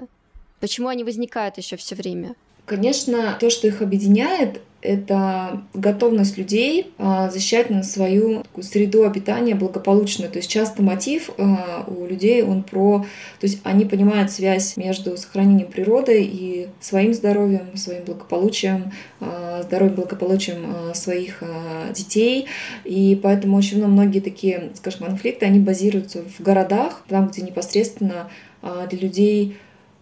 Почему 0.59 0.89
они 0.89 1.03
возникают 1.03 1.57
еще 1.57 1.77
все 1.77 1.95
время? 1.95 2.35
Конечно, 2.69 3.35
то, 3.39 3.49
что 3.49 3.65
их 3.65 3.81
объединяет, 3.81 4.61
это 4.83 5.63
готовность 5.73 6.37
людей 6.37 6.93
а, 6.99 7.31
защищать 7.31 7.71
на 7.71 7.81
свою 7.81 8.43
среду 8.61 9.05
обитания 9.05 9.55
благополучную. 9.55 10.31
То 10.31 10.37
есть 10.37 10.51
часто 10.51 10.83
мотив 10.83 11.31
а, 11.39 11.83
у 11.87 12.05
людей, 12.05 12.43
он 12.43 12.61
про... 12.61 13.07
То 13.39 13.47
есть 13.47 13.59
они 13.63 13.85
понимают 13.85 14.31
связь 14.31 14.77
между 14.77 15.17
сохранением 15.17 15.71
природы 15.71 16.21
и 16.21 16.67
своим 16.79 17.15
здоровьем, 17.15 17.75
своим 17.75 18.03
благополучием, 18.03 18.91
а, 19.19 19.63
здоровьем, 19.63 19.95
благополучием 19.95 20.93
своих 20.93 21.41
детей. 21.95 22.45
И 22.85 23.19
поэтому 23.21 23.57
очень 23.57 23.83
многие 23.83 24.19
такие, 24.19 24.69
скажем, 24.75 25.07
конфликты, 25.07 25.47
они 25.47 25.59
базируются 25.59 26.21
в 26.21 26.43
городах, 26.43 27.03
там, 27.09 27.29
где 27.29 27.41
непосредственно 27.41 28.29
для 28.61 28.99
людей 28.99 29.57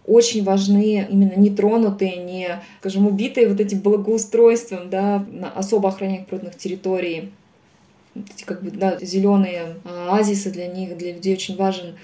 очень 0.08 0.42
важны 0.42 1.06
именно 1.08 1.34
нетронутые, 1.36 2.16
не, 2.16 2.60
скажем, 2.80 3.06
убитые 3.06 3.48
вот 3.48 3.60
этим 3.60 3.80
благоустройством, 3.80 4.90
да, 4.90 5.24
на 5.30 5.50
особо 5.50 5.90
охраняемых 5.90 6.26
природных 6.26 6.56
территорий. 6.56 7.30
Эти 8.14 8.44
как 8.44 8.62
бы, 8.62 8.70
да, 8.70 8.98
зеленые 9.00 9.76
оазисы 9.84 10.50
для 10.50 10.66
них, 10.66 10.96
для 10.96 11.12
людей 11.12 11.34
очень 11.34 11.56
важен 11.56 11.94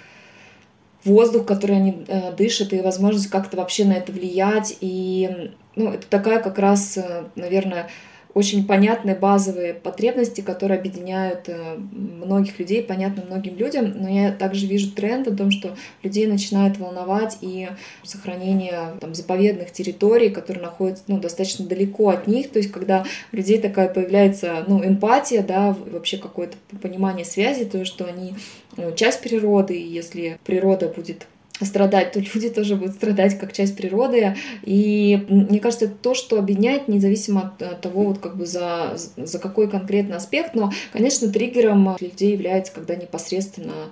воздух, 1.04 1.46
который 1.46 1.76
они 1.76 2.04
э, 2.06 2.32
дышат, 2.36 2.72
и 2.72 2.80
возможность 2.80 3.28
как-то 3.28 3.56
вообще 3.56 3.84
на 3.84 3.94
это 3.94 4.12
влиять. 4.12 4.76
И 4.80 5.50
ну, 5.74 5.90
это 5.92 6.06
такая 6.06 6.40
как 6.40 6.58
раз, 6.58 6.96
э, 6.96 7.24
наверное, 7.36 7.88
очень 8.34 8.66
понятные 8.66 9.14
базовые 9.14 9.74
потребности, 9.74 10.40
которые 10.40 10.78
объединяют 10.78 11.48
э, 11.48 11.76
многих 11.76 12.58
людей, 12.58 12.82
понятно 12.82 13.22
многим 13.24 13.56
людям, 13.56 13.92
но 13.96 14.08
я 14.08 14.32
также 14.32 14.66
вижу 14.66 14.90
тренд 14.90 15.28
о 15.28 15.36
том, 15.36 15.52
что 15.52 15.76
людей 16.02 16.26
начинает 16.26 16.78
волновать 16.78 17.38
и 17.40 17.68
сохранение 18.02 18.94
там, 19.00 19.14
заповедных 19.14 19.70
территорий, 19.70 20.30
которые 20.30 20.64
находятся 20.64 21.04
ну, 21.06 21.18
достаточно 21.18 21.64
далеко 21.64 22.08
от 22.08 22.26
них, 22.26 22.50
то 22.50 22.58
есть 22.58 22.72
когда 22.72 23.04
у 23.32 23.36
людей 23.36 23.58
такая 23.58 23.88
появляется 23.88 24.64
ну, 24.66 24.84
эмпатия, 24.84 25.42
да, 25.42 25.76
вообще 25.92 26.18
какое-то 26.18 26.56
понимание 26.82 27.24
связи, 27.24 27.64
то, 27.64 27.84
что 27.84 28.04
они 28.04 28.34
ну, 28.76 28.92
часть 28.92 29.20
природы, 29.20 29.78
и 29.78 29.88
если 29.88 30.38
природа 30.44 30.88
будет 30.88 31.28
страдать, 31.60 32.12
то 32.12 32.20
люди 32.20 32.50
тоже 32.50 32.76
будут 32.76 32.94
страдать 32.94 33.38
как 33.38 33.52
часть 33.52 33.76
природы. 33.76 34.36
И 34.62 35.24
мне 35.28 35.60
кажется, 35.60 35.86
это 35.86 35.94
то, 35.94 36.14
что 36.14 36.38
объединяет, 36.38 36.88
независимо 36.88 37.54
от 37.58 37.80
того, 37.80 38.04
вот 38.04 38.18
как 38.18 38.36
бы 38.36 38.46
за, 38.46 38.96
за 39.16 39.38
какой 39.38 39.70
конкретный 39.70 40.16
аспект. 40.16 40.54
Но, 40.54 40.72
конечно, 40.92 41.30
триггером 41.30 41.96
людей 42.00 42.32
является, 42.32 42.72
когда 42.72 42.96
непосредственно 42.96 43.90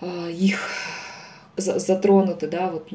э, 0.00 0.32
их 0.32 0.68
затронуты, 1.56 2.48
да, 2.48 2.70
вот 2.70 2.90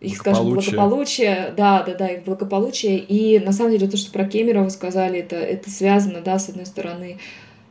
их, 0.00 0.16
скажем, 0.16 0.52
благополучие, 0.52 1.54
да, 1.56 1.84
да, 1.84 1.94
да, 1.94 2.08
их 2.08 2.24
благополучие. 2.24 2.98
И 2.98 3.38
на 3.38 3.52
самом 3.52 3.70
деле 3.70 3.88
то, 3.88 3.96
что 3.96 4.10
про 4.12 4.24
Кемерово 4.24 4.68
сказали, 4.68 5.20
это, 5.20 5.36
это 5.36 5.70
связано, 5.70 6.20
да, 6.20 6.40
с 6.40 6.48
одной 6.48 6.66
стороны, 6.66 7.18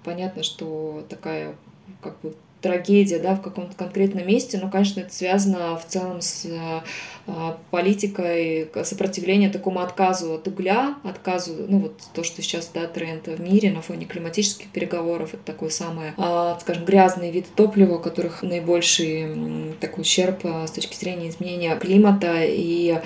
понятно, 0.06 0.42
что 0.44 1.06
такая 1.10 1.56
как 2.02 2.20
бы 2.22 2.34
трагедия, 2.62 3.20
да, 3.20 3.36
в 3.36 3.42
каком-то 3.42 3.76
конкретном 3.76 4.26
месте, 4.28 4.60
но, 4.62 4.70
конечно, 4.70 5.02
это 5.02 5.14
связано 5.14 5.78
в 5.78 5.86
целом 5.88 6.22
с 6.22 6.46
а, 7.28 7.58
политикой 7.72 8.70
сопротивления 8.84 9.50
такому 9.50 9.80
отказу 9.80 10.34
от 10.34 10.48
угля, 10.48 10.96
отказу, 11.04 11.54
ну 11.68 11.80
вот 11.80 12.02
то, 12.14 12.24
что 12.24 12.42
сейчас, 12.42 12.70
да, 12.74 12.88
тренд 12.88 13.28
в 13.28 13.42
мире 13.42 13.72
на 13.72 13.82
фоне 13.82 14.06
климатических 14.06 14.68
переговоров, 14.68 15.34
это 15.34 15.44
такой 15.44 15.72
самый, 15.72 16.14
а, 16.18 16.58
скажем, 16.62 16.86
грязный 16.86 17.32
вид 17.32 17.48
топлива, 17.56 17.96
у 17.96 18.00
которых 18.00 18.44
наибольший 18.44 19.74
такой 19.80 20.02
ущерб 20.02 20.40
а, 20.44 20.68
с 20.68 20.72
точки 20.72 20.96
зрения 20.96 21.30
изменения 21.30 21.76
климата 21.76 22.44
и 22.44 23.00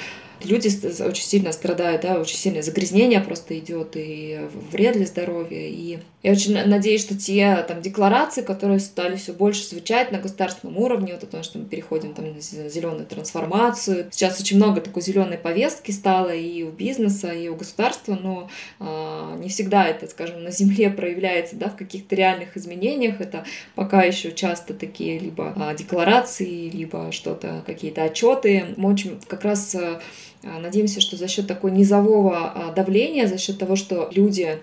люди 0.44 0.68
очень 1.04 1.24
сильно 1.24 1.52
страдают, 1.52 2.02
да, 2.02 2.20
очень 2.20 2.38
сильное 2.38 2.62
загрязнение 2.62 3.20
просто 3.20 3.58
идет 3.58 3.92
и 3.96 4.42
вред 4.72 4.96
для 4.96 5.06
здоровья. 5.06 5.68
И 5.68 6.00
я 6.26 6.32
очень 6.32 6.54
надеюсь, 6.54 7.02
что 7.02 7.16
те 7.16 7.64
там 7.68 7.84
декларации, 7.84 8.42
которые 8.42 8.80
стали 8.80 9.16
все 9.16 9.32
больше 9.32 9.64
звучать 9.64 10.12
на 10.12 10.18
государственном 10.18 10.76
уровне, 10.80 11.14
вот 11.14 11.22
о 11.22 11.28
том, 11.28 11.44
что 11.44 11.60
мы 11.60 11.66
переходим 11.66 12.16
там 12.16 12.34
на 12.34 12.42
зеленую 12.42 13.06
трансформацию. 13.06 14.08
Сейчас 14.10 14.42
очень 14.42 14.58
много 14.58 14.82
такой 14.82 15.04
зеленой 15.04 15.38
повестки 15.38 15.92
стало 15.92 16.34
и 16.34 16.64
у 16.64 16.72
бизнеса, 16.72 17.32
и 17.32 17.48
у 17.48 17.56
государства, 17.56 18.18
но 18.20 18.50
а, 18.80 19.38
не 19.38 19.50
всегда 19.50 19.86
это, 19.86 20.08
скажем, 20.08 20.44
на 20.44 20.50
земле 20.50 20.90
проявляется, 20.90 21.58
да, 21.58 21.70
в 21.70 21.76
каких-то 21.76 22.16
реальных 22.16 22.58
изменениях. 22.58 23.22
Это 23.22 23.46
пока 23.76 24.02
еще 24.02 24.32
часто 24.32 24.74
такие 24.74 25.20
либо 25.20 25.54
а, 25.56 25.76
декларации, 25.76 26.72
либо 26.72 27.12
что-то, 27.12 27.62
какие-то 27.68 28.02
отчеты. 28.02 28.74
Мы 28.78 28.92
очень 28.92 29.20
как 29.28 29.44
раз 29.44 29.76
а, 29.76 30.02
надеемся, 30.42 31.02
что 31.02 31.18
за 31.18 31.28
счет 31.28 31.46
такого 31.46 31.70
низового 31.70 32.74
давления, 32.76 33.28
за 33.28 33.38
счет 33.38 33.60
того, 33.60 33.76
что 33.76 34.10
люди 34.12 34.60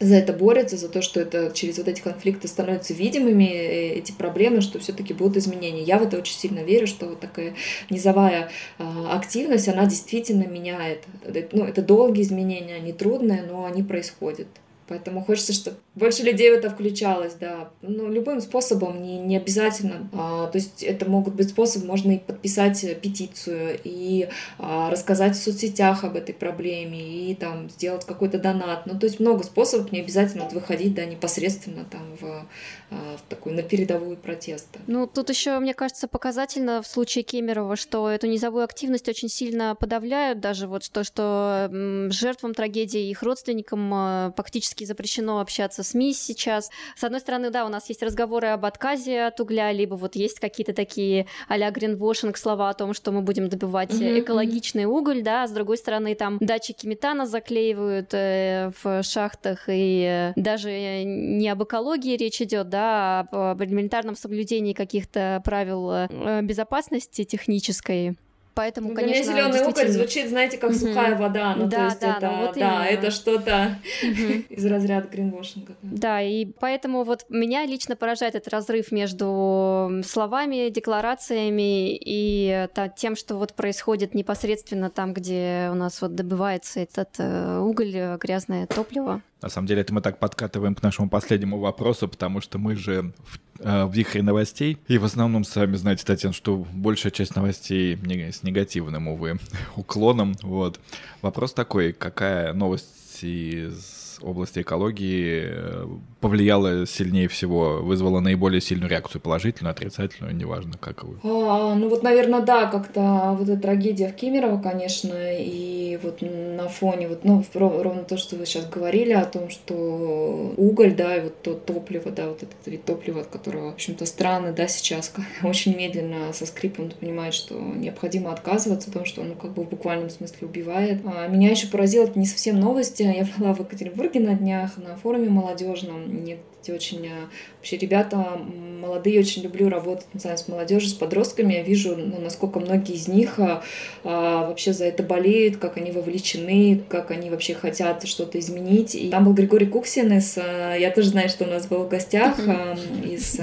за 0.00 0.16
это 0.16 0.32
борются, 0.32 0.76
за 0.76 0.88
то, 0.88 1.02
что 1.02 1.20
это 1.20 1.50
через 1.54 1.78
вот 1.78 1.88
эти 1.88 2.00
конфликты 2.00 2.48
становятся 2.48 2.94
видимыми, 2.94 3.44
э, 3.44 3.94
эти 3.94 4.12
проблемы, 4.12 4.60
что 4.60 4.78
все-таки 4.78 5.14
будут 5.14 5.38
изменения. 5.38 5.82
Я 5.82 5.98
в 5.98 6.02
это 6.02 6.18
очень 6.18 6.36
сильно 6.36 6.60
верю, 6.60 6.86
что 6.86 7.06
вот 7.06 7.20
такая 7.20 7.54
низовая 7.90 8.50
э, 8.78 8.84
активность, 9.10 9.68
она 9.68 9.86
действительно 9.86 10.44
меняет. 10.44 11.04
Ну, 11.52 11.64
это 11.64 11.82
долгие 11.82 12.22
изменения, 12.22 12.76
они 12.76 12.92
трудные, 12.92 13.42
но 13.42 13.64
они 13.64 13.82
происходят. 13.82 14.48
Поэтому 14.88 15.22
хочется, 15.22 15.52
чтобы 15.52 15.78
больше 15.94 16.22
людей 16.22 16.50
в 16.50 16.54
это 16.54 16.70
включалось, 16.70 17.34
да. 17.34 17.70
Ну, 17.82 18.10
любым 18.10 18.40
способом, 18.40 19.02
не, 19.02 19.18
не 19.18 19.36
обязательно. 19.36 20.08
А, 20.12 20.46
то 20.46 20.58
есть 20.58 20.82
это 20.82 21.08
могут 21.08 21.34
быть 21.34 21.48
способы, 21.50 21.86
можно 21.86 22.12
и 22.12 22.18
подписать 22.18 23.00
петицию, 23.00 23.78
и 23.82 24.28
а, 24.58 24.90
рассказать 24.90 25.36
в 25.36 25.42
соцсетях 25.42 26.04
об 26.04 26.16
этой 26.16 26.34
проблеме, 26.34 27.30
и 27.30 27.34
там 27.34 27.68
сделать 27.70 28.04
какой-то 28.04 28.38
донат. 28.38 28.86
Ну, 28.86 28.98
то 28.98 29.06
есть 29.06 29.20
много 29.20 29.42
способов, 29.42 29.92
не 29.92 30.00
обязательно 30.00 30.48
выходить, 30.48 30.94
да, 30.94 31.04
непосредственно 31.04 31.84
там 31.84 32.02
в 32.20 32.46
а, 32.88 33.16
в 33.16 33.28
такой 33.28 33.52
на 33.52 33.62
передовую 33.62 34.16
протеста. 34.16 34.78
Ну, 34.86 35.08
тут 35.08 35.28
еще, 35.30 35.58
мне 35.58 35.74
кажется, 35.74 36.06
показательно 36.06 36.82
в 36.82 36.86
случае 36.86 37.24
Кемерова, 37.24 37.74
что 37.74 38.08
эту 38.08 38.28
низовую 38.28 38.62
активность 38.62 39.08
очень 39.08 39.28
сильно 39.28 39.74
подавляют, 39.74 40.38
даже 40.38 40.68
вот 40.68 40.88
то, 40.92 41.02
что 41.02 41.68
жертвам 42.10 42.54
трагедии 42.54 43.10
их 43.10 43.24
родственникам 43.24 43.90
а, 43.92 44.30
фактически 44.76 44.84
запрещено 44.84 45.40
общаться 45.40 45.82
с 45.82 45.88
СМИ 45.88 46.12
сейчас. 46.12 46.70
С 46.96 47.04
одной 47.04 47.20
стороны, 47.20 47.50
да, 47.50 47.64
у 47.64 47.68
нас 47.68 47.88
есть 47.88 48.02
разговоры 48.02 48.48
об 48.48 48.64
отказе 48.64 49.22
от 49.22 49.40
угля, 49.40 49.72
либо 49.72 49.94
вот 49.94 50.16
есть 50.16 50.40
какие-то 50.40 50.72
такие 50.72 51.26
а-ля 51.48 51.70
гринвошинг 51.70 52.36
слова 52.36 52.70
о 52.70 52.74
том, 52.74 52.92
что 52.92 53.12
мы 53.12 53.22
будем 53.22 53.48
добывать 53.48 53.90
mm-hmm. 53.90 54.20
экологичный 54.20 54.84
уголь, 54.84 55.22
да, 55.22 55.44
а 55.44 55.46
с 55.46 55.52
другой 55.52 55.78
стороны, 55.78 56.14
там 56.14 56.38
датчики 56.40 56.86
метана 56.86 57.26
заклеивают 57.26 58.12
э, 58.12 58.72
в 58.82 59.02
шахтах, 59.02 59.68
и 59.68 60.32
э, 60.36 60.40
даже 60.40 60.70
не 61.04 61.48
об 61.48 61.62
экологии 61.62 62.16
речь 62.16 62.42
идет, 62.42 62.68
да, 62.68 63.20
об 63.30 63.62
элементарном 63.62 64.16
соблюдении 64.16 64.74
каких-то 64.74 65.40
правил 65.44 65.90
э, 65.90 66.42
безопасности 66.42 67.24
технической. 67.24 68.16
Поэтому, 68.56 68.88
ну, 68.88 68.94
конечно, 68.94 69.22
зеленый 69.22 69.52
действительно... 69.52 69.82
уголь 69.82 69.92
звучит, 69.92 70.28
знаете, 70.30 70.56
как 70.56 70.70
угу. 70.70 70.78
сухая 70.78 71.14
вода. 71.14 71.54
Ну, 71.54 71.66
да, 71.66 71.76
то 71.76 71.84
есть 71.84 72.00
да, 72.00 72.16
это, 72.16 72.30
ну, 72.30 72.46
вот 72.46 72.54
да, 72.56 72.86
это 72.86 73.10
что-то 73.10 73.78
угу. 74.02 74.32
из 74.48 74.64
разряда 74.64 75.08
гринвошинга. 75.08 75.74
Да. 75.82 76.22
и 76.22 76.46
поэтому 76.46 77.04
вот 77.04 77.26
меня 77.28 77.66
лично 77.66 77.96
поражает 77.96 78.34
этот 78.34 78.50
разрыв 78.50 78.92
между 78.92 80.00
словами, 80.06 80.70
декларациями 80.70 81.98
и 82.00 82.66
тем, 82.96 83.14
что 83.14 83.36
вот 83.36 83.52
происходит 83.52 84.14
непосредственно 84.14 84.88
там, 84.88 85.12
где 85.12 85.68
у 85.70 85.74
нас 85.74 86.00
вот 86.00 86.14
добывается 86.14 86.80
этот 86.80 87.10
э, 87.18 87.58
уголь, 87.58 87.94
э, 87.94 88.16
грязное 88.16 88.66
топливо. 88.66 89.20
На 89.42 89.50
самом 89.50 89.66
деле, 89.66 89.82
это 89.82 89.92
мы 89.92 90.00
так 90.00 90.18
подкатываем 90.18 90.74
к 90.74 90.82
нашему 90.82 91.10
последнему 91.10 91.58
вопросу, 91.58 92.08
потому 92.08 92.40
что 92.40 92.58
мы 92.58 92.74
же 92.74 93.12
в, 93.24 93.60
э, 93.60 93.84
в 93.84 93.92
вихре 93.92 94.22
новостей. 94.22 94.78
И 94.88 94.96
в 94.96 95.04
основном, 95.04 95.44
сами 95.44 95.76
знаете, 95.76 96.04
Татьяна, 96.06 96.32
что 96.32 96.66
большая 96.72 97.12
часть 97.12 97.36
новостей 97.36 97.98
не, 98.02 98.32
с 98.32 98.42
негативным, 98.42 99.08
увы, 99.08 99.38
уклоном. 99.76 100.34
Вот. 100.42 100.80
Вопрос 101.20 101.52
такой, 101.52 101.92
какая 101.92 102.54
новость 102.54 103.22
из 103.22 104.05
области 104.22 104.60
экологии 104.60 105.44
э, 105.46 105.86
повлияла 106.20 106.86
сильнее 106.86 107.28
всего, 107.28 107.80
вызвала 107.82 108.20
наиболее 108.20 108.60
сильную 108.60 108.90
реакцию, 108.90 109.20
положительную, 109.20 109.72
отрицательную, 109.72 110.34
неважно, 110.34 110.74
как 110.78 111.04
вы? 111.04 111.18
А, 111.22 111.74
ну 111.74 111.88
вот, 111.88 112.02
наверное, 112.02 112.40
да, 112.40 112.66
как-то 112.66 113.36
вот 113.38 113.48
эта 113.48 113.60
трагедия 113.60 114.08
в 114.08 114.16
Кемерово, 114.16 114.60
конечно, 114.60 115.12
и 115.14 115.98
вот 116.02 116.22
на 116.22 116.68
фоне, 116.68 117.08
вот, 117.08 117.24
ну, 117.24 117.44
ровно 117.54 118.04
то, 118.04 118.16
что 118.16 118.36
вы 118.36 118.46
сейчас 118.46 118.68
говорили 118.68 119.12
о 119.12 119.24
том, 119.24 119.50
что 119.50 120.54
уголь, 120.56 120.94
да, 120.94 121.16
и 121.16 121.20
вот 121.22 121.42
то 121.42 121.54
топливо, 121.54 122.10
да, 122.10 122.28
вот 122.28 122.42
этот 122.42 122.66
вид 122.66 122.84
топлива, 122.84 123.20
от 123.20 123.26
которого, 123.28 123.70
в 123.70 123.74
общем-то, 123.74 124.06
страны, 124.06 124.52
да, 124.52 124.68
сейчас 124.68 125.12
очень 125.42 125.76
медленно 125.76 126.32
со 126.32 126.46
скрипом 126.46 126.90
понимают, 126.90 127.34
что 127.34 127.54
необходимо 127.54 128.32
отказываться, 128.32 128.88
потому 128.88 129.04
что 129.06 129.20
он, 129.22 129.28
ну, 129.28 129.34
как 129.34 129.52
бы 129.52 129.64
в 129.64 129.68
буквальном 129.68 130.10
смысле 130.10 130.46
убивает. 130.46 131.00
А 131.04 131.26
меня 131.28 131.50
еще 131.50 131.68
поразило, 131.68 132.04
это 132.04 132.18
не 132.18 132.26
совсем 132.26 132.58
новости, 132.58 133.02
я 133.02 133.26
была 133.36 133.54
в 133.54 133.60
Екатеринбурге, 133.60 134.05
Петербурге 134.06 134.20
на 134.20 134.38
днях 134.38 134.78
на 134.78 134.96
форуме 134.96 135.28
молодежном. 135.28 136.24
Нет 136.24 136.38
эти 136.66 136.70
очень 136.70 137.06
э, 137.06 137.26
вообще 137.58 137.76
ребята 137.76 138.38
молодые, 138.80 139.20
очень 139.20 139.42
люблю 139.42 139.68
работать 139.68 140.06
не 140.14 140.20
знаю, 140.20 140.38
с 140.38 140.48
молодежью, 140.48 140.90
с 140.90 140.94
подростками. 140.94 141.54
Я 141.54 141.62
вижу, 141.62 141.96
ну, 141.96 142.20
насколько 142.20 142.60
многие 142.60 142.94
из 142.94 143.08
них 143.08 143.38
а, 143.38 143.62
вообще 144.04 144.72
за 144.72 144.84
это 144.84 145.02
болеют, 145.02 145.56
как 145.56 145.76
они 145.76 145.90
вовлечены, 145.90 146.82
как 146.88 147.10
они 147.10 147.30
вообще 147.30 147.54
хотят 147.54 148.06
что-то 148.06 148.38
изменить. 148.38 148.94
И 148.94 149.08
там 149.10 149.24
был 149.24 149.32
Григорий 149.32 149.66
Куксин 149.66 150.12
из, 150.12 150.36
я 150.36 150.92
тоже 150.94 151.08
знаю, 151.08 151.28
что 151.28 151.44
у 151.44 151.48
нас 151.48 151.66
был 151.66 151.84
в 151.84 151.88
гостях 151.88 152.36
а, 152.46 152.76
из 153.04 153.40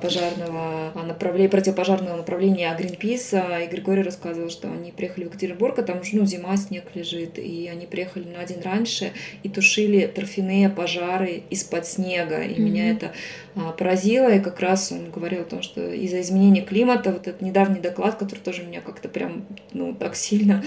пожарного 0.00 0.92
направления, 1.02 1.48
противопожарного 1.48 2.16
направления 2.18 2.76
Greenpeace, 2.78 3.64
и 3.64 3.66
Григорий 3.68 4.02
рассказывал, 4.02 4.50
что 4.50 4.68
они 4.68 4.92
приехали 4.92 5.24
в 5.24 5.28
Екатеринбург, 5.28 5.78
а 5.78 5.82
там 5.82 6.00
уже 6.00 6.16
ну, 6.16 6.26
зима, 6.26 6.56
снег 6.56 6.84
лежит, 6.94 7.38
и 7.38 7.68
они 7.72 7.86
приехали 7.86 8.24
на 8.24 8.44
день 8.44 8.60
раньше 8.62 9.12
и 9.42 9.48
тушили 9.48 10.06
торфяные 10.06 10.68
пожары 10.68 11.42
из-под 11.50 11.86
снега 11.86 12.15
снега. 12.16 12.42
И 12.42 12.54
mm-hmm. 12.54 12.60
меня 12.60 12.90
это 12.90 13.12
а, 13.54 13.72
поразило. 13.72 14.28
И 14.28 14.40
как 14.40 14.60
раз 14.60 14.92
он 14.92 15.10
говорил 15.10 15.42
о 15.42 15.44
том, 15.44 15.62
что 15.62 15.92
из-за 15.92 16.20
изменения 16.20 16.62
климата, 16.62 17.12
вот 17.12 17.26
этот 17.26 17.42
недавний 17.42 17.80
доклад, 17.80 18.16
который 18.16 18.40
тоже 18.40 18.62
меня 18.62 18.80
как-то 18.80 19.08
прям, 19.08 19.46
ну, 19.72 19.94
так 19.94 20.16
сильно 20.16 20.64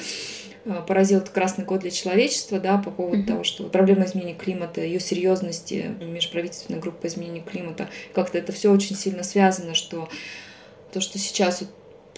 а, 0.65 0.81
поразил 0.81 1.19
этот 1.19 1.29
красный 1.29 1.65
код 1.65 1.81
для 1.81 1.91
человечества, 1.91 2.59
да, 2.59 2.77
по 2.77 2.91
поводу 2.91 3.21
mm-hmm. 3.21 3.27
того, 3.27 3.43
что 3.43 3.63
проблема 3.65 4.05
изменения 4.05 4.35
климата, 4.35 4.81
ее 4.81 4.99
серьезности, 4.99 5.95
межправительственная 5.99 6.81
группа 6.81 7.07
изменения 7.07 7.41
климата, 7.41 7.89
как-то 8.13 8.38
это 8.38 8.51
все 8.51 8.71
очень 8.71 8.95
сильно 8.95 9.23
связано, 9.23 9.73
что 9.73 10.09
то, 10.91 11.01
что 11.01 11.19
сейчас 11.19 11.62
вот 11.62 11.69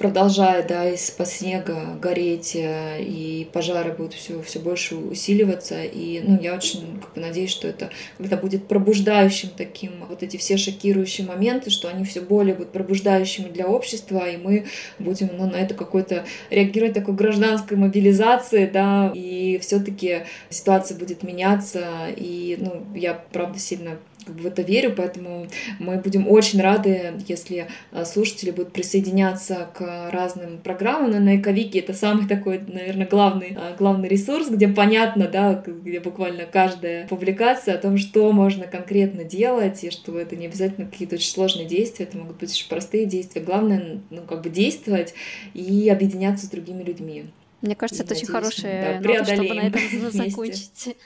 продолжает, 0.02 0.66
да, 0.66 0.90
из-под 0.90 1.28
снега 1.28 1.96
гореть, 2.02 2.56
э, 2.56 3.04
и 3.04 3.48
пожары 3.54 3.94
будут 3.94 4.14
все, 4.14 4.42
все 4.42 4.60
больше 4.60 4.96
усиливаться. 4.96 5.84
И, 5.84 6.22
ну, 6.26 6.40
я 6.42 6.56
очень 6.56 7.00
как 7.00 7.14
бы, 7.14 7.22
надеюсь, 7.22 7.52
что 7.52 7.68
это 7.68 7.92
когда 8.18 8.36
будет 8.36 8.68
пробуждающим 8.68 9.50
таким 9.56 9.92
вот 10.10 10.24
эти 10.24 10.38
все 10.38 10.58
шокирующие 10.58 11.28
моменты, 11.28 11.70
что 11.70 11.88
они 11.88 12.04
все 12.04 12.22
более 12.22 12.56
будут 12.56 12.72
пробуждающими 12.72 13.50
для 13.50 13.68
общества, 13.68 14.28
и 14.28 14.38
мы 14.38 14.66
будем 14.98 15.30
ну, 15.38 15.48
на 15.48 15.58
это 15.58 15.76
какой-то 15.76 16.26
реагировать 16.50 16.96
такой 16.96 17.14
гражданской 17.14 17.78
мобилизации, 17.78 18.66
да, 18.66 19.12
и 19.14 19.60
все-таки 19.62 20.24
ситуация 20.50 20.98
будет 20.98 21.22
меняться. 21.22 22.08
И, 22.16 22.58
ну, 22.60 22.84
я, 22.96 23.24
правда, 23.32 23.60
сильно 23.60 24.00
в 24.28 24.46
это 24.46 24.62
верю, 24.62 24.94
поэтому 24.96 25.48
мы 25.80 25.98
будем 25.98 26.28
очень 26.28 26.62
рады, 26.62 27.14
если 27.28 27.68
э, 27.92 28.06
слушатели 28.06 28.52
будут 28.52 28.74
присоединяться 28.74 29.70
к 29.74 30.10
разным 30.12 30.60
программам. 30.60 31.12
Но 31.12 31.20
на 31.20 31.38
Эковике 31.38 31.80
это 31.80 31.94
самый 31.94 32.28
такой, 32.28 32.60
наверное, 32.60 33.08
главный, 33.08 33.58
э, 33.58 33.76
главный 33.78 34.08
ресурс, 34.08 34.50
где 34.50 34.68
понятно, 34.68 35.28
да, 35.28 35.64
где 35.66 36.00
буквально 36.00 36.46
каждая 36.46 37.08
публикация 37.08 37.76
о 37.76 37.78
том, 37.78 37.98
что 37.98 38.32
можно 38.32 38.68
конкретно 38.68 39.24
делать, 39.24 39.84
и 39.84 39.92
что 39.92 40.20
это 40.20 40.36
не 40.36 40.46
обязательно 40.46 40.88
какие-то 40.88 41.16
очень 41.16 41.32
сложные 41.32 41.66
действия, 41.66 42.06
это 42.06 42.18
могут 42.18 42.38
быть 42.38 42.52
очень 42.52 42.70
простые 42.70 43.06
действия. 43.06 43.42
Главное, 43.42 44.00
ну, 44.10 44.22
как 44.22 44.42
бы 44.42 44.50
действовать 44.50 45.14
и 45.54 45.90
объединяться 45.90 46.46
с 46.46 46.50
другими 46.50 46.84
людьми. 46.84 47.26
Мне 47.62 47.76
кажется, 47.76 48.04
это 48.04 48.16
очень 48.16 48.28
хорошая 48.28 49.02
да, 49.02 49.08
нота, 49.08 49.36
чтобы 49.36 49.54
на 49.54 49.62
этом 49.68 50.12
закончить. 50.12 50.98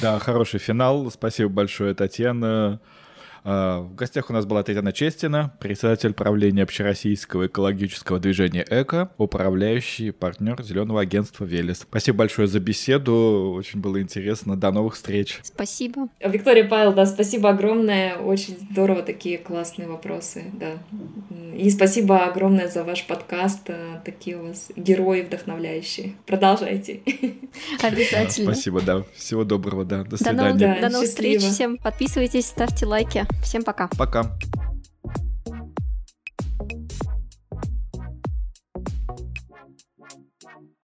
Да, 0.00 0.18
хороший 0.18 0.60
финал. 0.60 1.10
Спасибо 1.10 1.48
большое, 1.48 1.94
Татьяна. 1.94 2.80
А, 3.44 3.80
в 3.80 3.94
гостях 3.94 4.30
у 4.30 4.32
нас 4.32 4.46
была 4.46 4.62
Татьяна 4.62 4.92
Честина, 4.92 5.52
председатель 5.58 6.12
правления 6.12 6.62
общероссийского 6.62 7.46
экологического 7.46 8.20
движения 8.20 8.64
«Эко», 8.68 9.10
управляющий 9.18 10.12
партнер 10.12 10.62
зеленого 10.62 11.00
агентства 11.00 11.44
«Велес». 11.44 11.80
Спасибо 11.80 12.18
большое 12.18 12.46
за 12.46 12.60
беседу, 12.60 13.54
очень 13.56 13.80
было 13.80 14.00
интересно. 14.00 14.56
До 14.56 14.70
новых 14.70 14.94
встреч. 14.94 15.40
Спасибо. 15.42 16.08
Виктория 16.20 16.68
Павел, 16.68 16.92
да, 16.92 17.06
спасибо 17.06 17.50
огромное. 17.50 18.16
Очень 18.16 18.58
здорово 18.70 19.02
такие 19.02 19.38
классные 19.38 19.88
вопросы, 19.88 20.44
да. 20.52 20.78
И 21.56 21.68
спасибо 21.70 22.24
огромное 22.24 22.68
за 22.68 22.84
ваш 22.84 23.06
подкаст. 23.06 23.70
Такие 24.04 24.38
у 24.38 24.46
вас 24.46 24.70
герои 24.76 25.22
вдохновляющие. 25.22 26.14
Продолжайте. 26.26 27.00
Обязательно. 27.82 28.52
Спасибо, 28.52 28.80
да. 28.80 29.04
Всего 29.14 29.44
доброго, 29.44 29.84
да. 29.84 30.04
До 30.04 30.16
свидания. 30.16 30.80
До 30.80 30.88
новых 30.88 31.08
встреч 31.08 31.42
всем. 31.42 31.76
Подписывайтесь, 31.78 32.46
ставьте 32.46 32.86
лайки. 32.86 33.26
Всем 33.42 33.62
пока. 33.64 33.88
Пока. 33.96 34.26